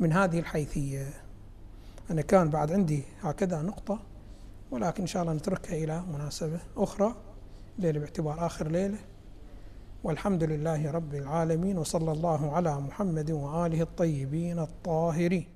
من 0.00 0.12
هذه 0.12 0.38
الحيثية. 0.38 1.06
أنا 2.10 2.22
كان 2.22 2.48
بعد 2.48 2.72
عندي 2.72 3.02
هكذا 3.22 3.62
نقطة 3.62 3.98
ولكن 4.70 5.02
إن 5.02 5.06
شاء 5.06 5.22
الله 5.22 5.34
نتركها 5.34 5.84
إلى 5.84 6.02
مناسبة 6.14 6.58
أخرى 6.76 7.14
ليلة 7.78 8.00
باعتبار 8.00 8.46
آخر 8.46 8.68
ليلة. 8.68 8.98
والحمد 10.06 10.42
لله 10.44 10.90
رب 10.90 11.14
العالمين 11.14 11.78
وصلى 11.78 12.12
الله 12.12 12.40
على 12.56 12.80
محمد 12.80 13.30
وآله 13.30 13.80
الطيبين 13.82 14.58
الطاهرين. 14.58 15.55